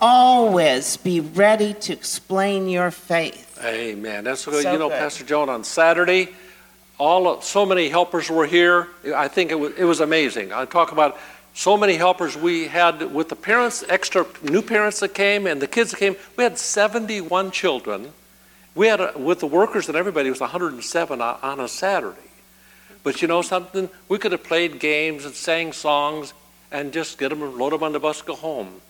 Always 0.00 0.96
be 0.96 1.20
ready 1.20 1.74
to 1.74 1.92
explain 1.92 2.68
your 2.68 2.90
faith." 2.90 3.58
Amen. 3.64 4.24
That's 4.24 4.46
what, 4.46 4.62
So 4.62 4.72
you 4.72 4.78
know, 4.78 4.88
good. 4.88 4.98
Pastor 4.98 5.24
Joan, 5.24 5.48
on 5.48 5.64
Saturday, 5.64 6.28
all 6.98 7.28
of, 7.28 7.44
so 7.44 7.66
many 7.66 7.88
helpers 7.88 8.30
were 8.30 8.46
here. 8.46 8.88
I 9.14 9.28
think 9.28 9.50
it 9.50 9.58
was, 9.58 9.72
it 9.76 9.84
was 9.84 10.00
amazing. 10.00 10.52
I 10.52 10.64
talk 10.64 10.92
about 10.92 11.18
so 11.54 11.76
many 11.76 11.94
helpers 11.94 12.36
we 12.36 12.68
had 12.68 13.12
with 13.12 13.28
the 13.28 13.36
parents, 13.36 13.84
extra 13.88 14.24
new 14.42 14.62
parents 14.62 15.00
that 15.00 15.14
came, 15.14 15.46
and 15.46 15.60
the 15.60 15.66
kids 15.66 15.90
that 15.90 15.96
came. 15.96 16.14
We 16.36 16.44
had 16.44 16.56
71 16.58 17.50
children. 17.50 18.12
We 18.76 18.86
had, 18.86 19.00
a, 19.00 19.12
with 19.16 19.40
the 19.40 19.48
workers 19.48 19.88
and 19.88 19.96
everybody, 19.96 20.28
it 20.28 20.30
was 20.30 20.40
107 20.40 21.20
on, 21.20 21.38
on 21.42 21.58
a 21.58 21.66
Saturday. 21.66 22.27
But 23.02 23.22
you 23.22 23.28
know 23.28 23.42
something? 23.42 23.88
We 24.08 24.18
could 24.18 24.32
have 24.32 24.44
played 24.44 24.80
games 24.80 25.24
and 25.24 25.34
sang 25.34 25.72
songs 25.72 26.34
and 26.70 26.92
just 26.92 27.18
get 27.18 27.30
them, 27.30 27.58
load 27.58 27.72
them 27.72 27.82
on 27.82 27.92
the 27.92 28.00
bus, 28.00 28.22
go 28.22 28.34
home. 28.34 28.80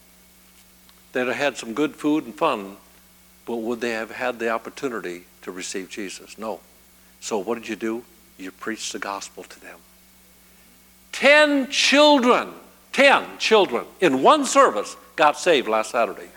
They'd 1.12 1.26
have 1.26 1.36
had 1.36 1.56
some 1.56 1.74
good 1.74 1.94
food 1.94 2.24
and 2.24 2.34
fun, 2.34 2.76
but 3.46 3.56
would 3.56 3.80
they 3.80 3.90
have 3.90 4.10
had 4.10 4.38
the 4.38 4.50
opportunity 4.50 5.24
to 5.42 5.52
receive 5.52 5.88
Jesus? 5.88 6.38
No. 6.38 6.60
So 7.20 7.38
what 7.38 7.54
did 7.56 7.68
you 7.68 7.76
do? 7.76 8.04
You 8.36 8.50
preached 8.52 8.92
the 8.92 8.98
gospel 8.98 9.44
to 9.44 9.60
them. 9.60 9.78
Ten 11.12 11.68
children, 11.70 12.50
ten 12.92 13.24
children 13.38 13.86
in 14.00 14.22
one 14.22 14.44
service 14.44 14.96
got 15.16 15.38
saved 15.38 15.68
last 15.68 15.90
Saturday. 15.90 16.28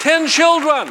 Ten 0.00 0.26
children. 0.26 0.88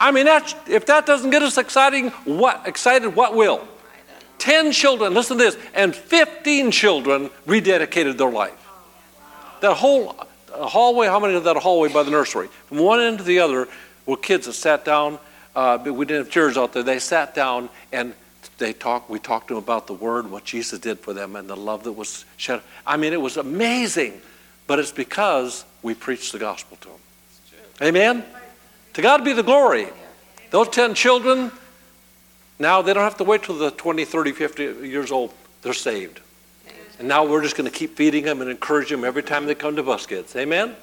I 0.00 0.10
mean, 0.10 0.24
that's, 0.24 0.54
if 0.66 0.86
that 0.86 1.04
doesn't 1.04 1.30
get 1.30 1.42
us 1.42 1.58
exciting, 1.58 2.08
what 2.24 2.66
excited? 2.66 3.14
What 3.14 3.36
will? 3.36 3.68
Ten 4.38 4.72
children. 4.72 5.12
Listen 5.12 5.36
to 5.36 5.44
this, 5.44 5.58
and 5.74 5.94
fifteen 5.94 6.70
children 6.70 7.28
rededicated 7.46 8.16
their 8.16 8.30
life. 8.30 8.56
that 9.60 9.74
whole 9.74 10.16
hallway, 10.50 11.06
how 11.06 11.20
many 11.20 11.34
of 11.34 11.44
that 11.44 11.56
hallway 11.56 11.88
by 11.88 12.02
the 12.02 12.10
nursery? 12.10 12.48
From 12.66 12.78
one 12.78 13.00
end 13.00 13.18
to 13.18 13.24
the 13.24 13.38
other 13.38 13.68
were 14.06 14.16
kids 14.16 14.46
that 14.46 14.54
sat 14.54 14.84
down, 14.84 15.18
uh, 15.54 15.78
but 15.78 15.92
we 15.92 16.06
didn't 16.06 16.24
have 16.24 16.32
chairs 16.32 16.56
out 16.56 16.72
there. 16.72 16.82
They 16.82 16.98
sat 16.98 17.34
down 17.34 17.68
and 17.92 18.14
they 18.58 18.72
talked, 18.72 19.10
we 19.10 19.18
talked 19.18 19.48
to 19.48 19.54
them 19.54 19.62
about 19.62 19.86
the 19.86 19.94
word, 19.94 20.30
what 20.30 20.44
Jesus 20.44 20.78
did 20.78 20.98
for 21.00 21.12
them, 21.12 21.36
and 21.36 21.48
the 21.48 21.56
love 21.56 21.84
that 21.84 21.92
was 21.92 22.24
shed. 22.36 22.62
I 22.86 22.96
mean, 22.96 23.12
it 23.12 23.20
was 23.20 23.36
amazing, 23.36 24.20
but 24.66 24.78
it's 24.78 24.92
because 24.92 25.64
we 25.82 25.94
preached 25.94 26.32
the 26.32 26.38
gospel 26.38 26.76
to 26.80 26.88
them. 26.88 26.98
Amen? 27.82 28.24
To 28.94 29.02
God 29.02 29.24
be 29.24 29.32
the 29.32 29.42
glory. 29.42 29.88
Those 30.50 30.68
10 30.68 30.94
children, 30.94 31.52
now 32.58 32.82
they 32.82 32.92
don't 32.92 33.04
have 33.04 33.16
to 33.18 33.24
wait 33.24 33.44
till 33.44 33.56
they're 33.58 33.70
20, 33.70 34.04
30, 34.04 34.32
50 34.32 34.62
years 34.88 35.12
old. 35.12 35.32
They're 35.62 35.72
saved. 35.72 36.20
And 36.98 37.08
now 37.08 37.24
we're 37.24 37.42
just 37.42 37.56
going 37.56 37.70
to 37.70 37.76
keep 37.76 37.96
feeding 37.96 38.24
them 38.24 38.42
and 38.42 38.50
encourage 38.50 38.90
them 38.90 39.04
every 39.04 39.22
time 39.22 39.46
they 39.46 39.54
come 39.54 39.76
to 39.76 39.82
Buskets. 39.82 40.36
Amen? 40.36 40.74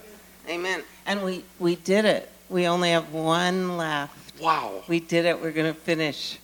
Amen. 0.50 0.84
And 1.06 1.24
we, 1.24 1.44
we 1.60 1.76
did 1.76 2.06
it. 2.06 2.32
We 2.50 2.68
only 2.68 2.92
have 2.92 3.14
one 3.14 3.78
left. 3.78 4.42
Wow. 4.42 4.84
We 4.88 5.00
did 5.00 5.26
it. 5.26 5.40
We're 5.42 5.52
going 5.52 5.72
to 5.72 5.80
finish. 5.80 6.40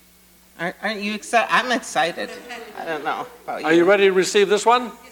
Aren't, 0.60 0.76
aren't 0.84 1.02
you 1.02 1.14
excited? 1.14 1.52
I'm 1.52 1.72
excited. 1.72 2.30
I 2.78 2.86
don't 2.86 3.04
know 3.04 3.26
about 3.44 3.62
you. 3.62 3.66
Are 3.66 3.74
you 3.74 3.86
ready 3.86 4.06
to 4.06 4.12
receive 4.12 4.50
this 4.50 4.66
one? 4.66 4.92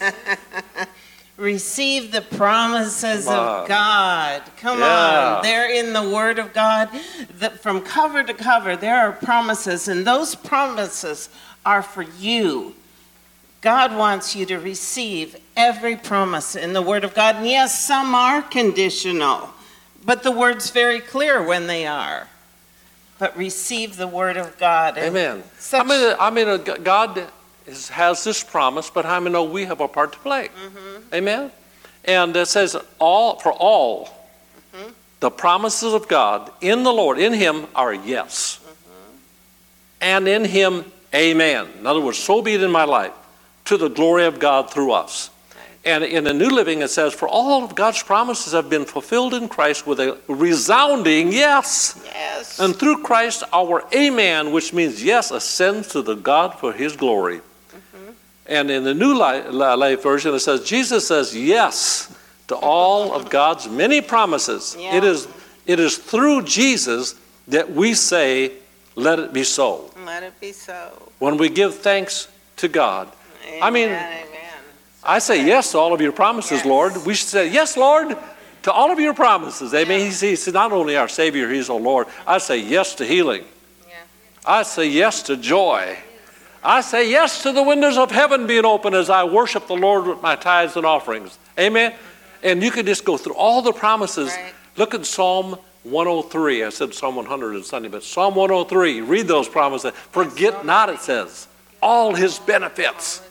Receive 1.42 2.12
the 2.12 2.20
promises 2.22 3.26
of. 3.26 3.66
God. 3.66 4.42
Come 4.58 4.78
Yeah. 4.78 5.38
on. 5.38 5.42
They're 5.42 5.68
in 5.68 5.92
the 5.92 6.08
Word 6.08 6.38
of 6.38 6.52
God. 6.52 6.88
The, 7.36 7.50
from 7.50 7.80
cover 7.80 8.22
to 8.22 8.32
cover, 8.32 8.76
there 8.76 9.00
are 9.00 9.10
promises, 9.10 9.88
and 9.88 10.06
those 10.06 10.36
promises 10.36 11.28
are 11.66 11.82
for 11.82 12.02
you. 12.02 12.76
God 13.60 13.96
wants 13.96 14.36
you 14.36 14.46
to 14.46 14.56
receive 14.58 15.36
every 15.56 15.96
promise 15.96 16.54
in 16.54 16.74
the 16.74 16.82
Word 16.82 17.02
of 17.02 17.12
God. 17.12 17.34
And 17.36 17.48
yes, 17.48 17.84
some 17.84 18.14
are 18.14 18.42
conditional, 18.42 19.50
but 20.04 20.22
the 20.22 20.30
Word's 20.30 20.70
very 20.70 21.00
clear 21.00 21.42
when 21.42 21.66
they 21.66 21.88
are. 21.88 22.28
But 23.18 23.36
receive 23.36 23.96
the 23.96 24.06
Word 24.06 24.36
of 24.36 24.56
God. 24.58 24.96
Amen. 24.96 25.42
Such, 25.58 25.86
mean, 25.88 26.14
I 26.20 26.30
mean, 26.30 26.46
uh, 26.46 26.58
G- 26.58 26.78
God 26.84 27.26
is, 27.66 27.88
has 27.90 28.24
this 28.24 28.42
promise, 28.42 28.90
but 28.90 29.04
how 29.04 29.20
many 29.20 29.32
know 29.32 29.44
we 29.44 29.64
have 29.64 29.80
a 29.80 29.88
part 29.88 30.12
to 30.12 30.18
play? 30.18 30.48
Mm-hmm. 30.48 31.14
Amen. 31.14 31.52
And 32.04 32.36
it 32.36 32.46
says, 32.46 32.76
"All 32.98 33.38
for 33.38 33.52
all, 33.52 34.06
mm-hmm. 34.74 34.90
the 35.20 35.30
promises 35.30 35.94
of 35.94 36.08
God 36.08 36.50
in 36.60 36.82
the 36.82 36.92
Lord, 36.92 37.18
in 37.18 37.32
Him, 37.32 37.66
are 37.74 37.94
yes, 37.94 38.60
mm-hmm. 38.62 39.16
and 40.00 40.28
in 40.28 40.44
Him, 40.44 40.84
Amen." 41.14 41.68
In 41.78 41.86
other 41.86 42.00
words, 42.00 42.18
so 42.18 42.42
be 42.42 42.54
it 42.54 42.62
in 42.62 42.72
my 42.72 42.84
life, 42.84 43.12
to 43.66 43.76
the 43.76 43.88
glory 43.88 44.24
of 44.26 44.38
God 44.38 44.70
through 44.70 44.92
us. 44.92 45.30
And 45.84 46.04
in 46.04 46.22
the 46.22 46.32
New 46.32 46.50
Living, 46.50 46.82
it 46.82 46.90
says, 46.90 47.12
"For 47.12 47.28
all 47.28 47.64
of 47.64 47.74
God's 47.74 48.02
promises 48.02 48.52
have 48.52 48.70
been 48.70 48.84
fulfilled 48.84 49.34
in 49.34 49.48
Christ 49.48 49.86
with 49.86 49.98
a 50.00 50.16
resounding 50.28 51.32
yes." 51.32 52.00
yes. 52.04 52.60
And 52.60 52.74
through 52.74 53.02
Christ, 53.02 53.42
our 53.52 53.84
Amen, 53.94 54.52
which 54.52 54.72
means 54.72 55.02
yes, 55.02 55.30
ascends 55.30 55.88
to 55.88 56.02
the 56.02 56.14
God 56.14 56.58
for 56.58 56.72
His 56.72 56.96
glory. 56.96 57.40
And 58.52 58.70
in 58.70 58.84
the 58.84 58.92
New 58.92 59.14
Li- 59.14 59.48
Li- 59.48 59.74
Life 59.76 60.02
Version, 60.02 60.34
it 60.34 60.40
says, 60.40 60.62
Jesus 60.62 61.08
says 61.08 61.34
yes 61.34 62.14
to 62.48 62.54
all 62.54 63.14
of 63.14 63.30
God's 63.30 63.66
many 63.66 64.02
promises. 64.02 64.76
Yeah. 64.78 64.98
It, 64.98 65.04
is, 65.04 65.26
it 65.64 65.80
is 65.80 65.96
through 65.96 66.42
Jesus 66.42 67.14
that 67.48 67.72
we 67.72 67.94
say, 67.94 68.52
let 68.94 69.18
it 69.18 69.32
be 69.32 69.42
so. 69.42 69.90
Let 70.04 70.22
it 70.22 70.38
be 70.38 70.52
so. 70.52 70.90
When 71.18 71.38
we 71.38 71.48
give 71.48 71.76
thanks 71.76 72.28
to 72.56 72.68
God. 72.68 73.08
I 73.62 73.70
mean, 73.70 73.88
Amen, 73.88 74.26
amen. 74.28 74.50
I 75.02 75.18
say 75.18 75.46
yes 75.46 75.72
to 75.72 75.78
all 75.78 75.94
of 75.94 76.02
your 76.02 76.12
promises, 76.12 76.58
Yes. 76.58 76.66
Lord. 76.66 77.06
We 77.06 77.14
should 77.14 77.28
say, 77.28 77.48
yes, 77.50 77.78
Lord, 77.78 78.14
to 78.64 78.70
all 78.72 78.90
of 78.92 79.00
your 79.00 79.14
promises. 79.14 79.72
Amen. 79.72 79.98
He's, 80.00 80.20
he's 80.20 80.46
not 80.52 80.72
only 80.72 80.94
our 80.94 81.08
Savior, 81.08 81.48
He's 81.48 81.70
our 81.70 81.80
Lord. 81.80 82.06
I 82.26 82.36
say 82.36 82.58
yes 82.58 82.94
to 82.96 83.06
healing. 83.06 83.44
Yeah. 83.88 83.94
I 84.44 84.62
say 84.62 84.88
yes 84.88 85.22
to 85.22 85.38
joy. 85.38 85.96
I 86.64 86.80
say 86.80 87.10
yes 87.10 87.42
to 87.42 87.52
the 87.52 87.62
windows 87.62 87.98
of 87.98 88.10
heaven 88.10 88.46
being 88.46 88.64
open 88.64 88.94
as 88.94 89.10
I 89.10 89.24
worship 89.24 89.66
the 89.66 89.74
Lord 89.74 90.06
with 90.06 90.22
my 90.22 90.36
tithes 90.36 90.76
and 90.76 90.86
offerings. 90.86 91.38
Amen. 91.58 91.94
And 92.42 92.62
you 92.62 92.70
can 92.70 92.86
just 92.86 93.04
go 93.04 93.16
through 93.16 93.34
all 93.34 93.62
the 93.62 93.72
promises. 93.72 94.28
Right. 94.28 94.54
Look 94.76 94.94
at 94.94 95.04
Psalm 95.04 95.58
103. 95.82 96.64
I 96.64 96.68
said 96.68 96.94
Psalm 96.94 97.16
100 97.16 97.56
on 97.56 97.64
Sunday, 97.64 97.88
but 97.88 98.04
Psalm 98.04 98.36
103. 98.36 99.00
Read 99.00 99.26
those 99.26 99.48
promises. 99.48 99.92
Forget 100.12 100.64
not, 100.64 100.88
it 100.88 101.00
says, 101.00 101.48
all 101.82 102.14
his 102.14 102.38
benefits. 102.38 103.22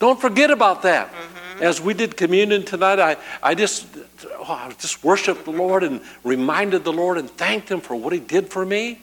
Don't 0.00 0.20
forget 0.20 0.50
about 0.50 0.82
that. 0.82 1.12
Mm-hmm. 1.12 1.62
As 1.62 1.80
we 1.80 1.94
did 1.94 2.16
communion 2.16 2.64
tonight, 2.64 2.98
I, 2.98 3.16
I 3.42 3.54
just 3.54 3.86
oh, 4.38 4.44
I 4.44 4.72
just 4.78 5.04
worshiped 5.04 5.44
the 5.44 5.50
Lord 5.50 5.84
and 5.84 6.00
reminded 6.24 6.84
the 6.84 6.92
Lord 6.92 7.18
and 7.18 7.30
thanked 7.30 7.70
Him 7.70 7.82
for 7.82 7.94
what 7.94 8.14
He 8.14 8.18
did 8.18 8.48
for 8.48 8.64
me. 8.64 8.98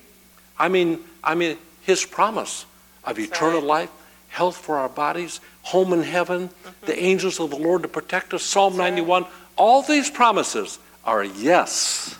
I 0.58 0.68
mean, 0.68 1.00
I 1.24 1.36
mean, 1.36 1.58
His 1.84 2.04
promise 2.04 2.66
of 3.08 3.18
eternal 3.18 3.62
life, 3.62 3.90
health 4.28 4.58
for 4.58 4.78
our 4.78 4.90
bodies, 4.90 5.40
home 5.64 5.94
in 5.94 6.04
heaven, 6.04 6.50
mm-hmm. 6.50 6.86
the 6.86 7.02
angels 7.02 7.40
of 7.40 7.50
the 7.50 7.56
Lord 7.56 7.82
to 7.82 7.88
protect 7.88 8.34
us. 8.34 8.44
Psalm 8.44 8.74
That's 8.74 8.80
right. 8.80 8.90
91. 8.92 9.26
All 9.56 9.82
these 9.82 10.10
promises 10.12 10.78
are 11.04 11.24
yes 11.24 12.16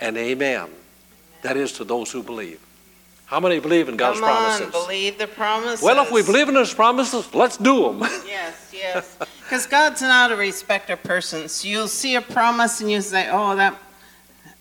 and 0.00 0.16
amen. 0.16 0.68
That 1.42 1.56
is 1.56 1.72
to 1.74 1.84
those 1.84 2.10
who 2.12 2.22
believe. 2.22 2.60
How 3.26 3.40
many 3.40 3.60
believe 3.60 3.88
in 3.88 3.96
God's 3.96 4.20
Come 4.20 4.28
on, 4.28 4.36
promises? 4.36 4.72
believe 4.72 5.18
the 5.18 5.26
promises. 5.26 5.82
Well, 5.82 6.02
if 6.02 6.10
we 6.10 6.22
believe 6.22 6.48
in 6.48 6.56
His 6.56 6.72
promises, 6.72 7.32
let's 7.34 7.56
do 7.56 7.92
them. 7.92 8.00
Yes, 8.26 8.70
yes. 8.72 9.16
Because 9.42 9.66
God's 9.66 10.00
not 10.02 10.32
a 10.32 10.36
respecter 10.36 10.94
of 10.94 11.02
persons. 11.02 11.64
You'll 11.64 11.88
see 11.88 12.14
a 12.14 12.20
promise 12.20 12.80
and 12.80 12.90
you 12.90 13.00
say, 13.00 13.28
"Oh, 13.30 13.54
that 13.56 13.74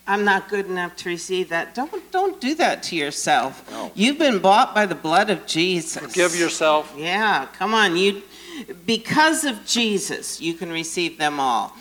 I'm 0.08 0.24
not 0.24 0.50
good 0.50 0.66
enough 0.68 0.96
to 0.98 1.10
receive 1.10 1.50
that." 1.50 1.76
Don't 1.76 2.12
don't 2.12 2.40
do 2.42 2.56
that 2.56 2.84
to 2.84 2.96
yourself. 2.96 3.70
No. 3.72 3.92
You've 3.94 4.18
been 4.18 4.40
bought 4.40 4.74
by 4.74 4.86
the 4.86 4.96
blood 4.96 5.30
of 5.30 5.46
Jesus. 5.46 6.02
Forgive 6.02 6.36
yourself. 6.36 6.94
Yeah, 6.98 7.48
come 7.58 7.74
on. 7.74 7.96
You 7.98 8.24
because 8.86 9.46
of 9.46 9.66
Jesus, 9.66 10.42
you 10.42 10.54
can 10.54 10.72
receive 10.72 11.18
them 11.18 11.40
all. 11.40 11.78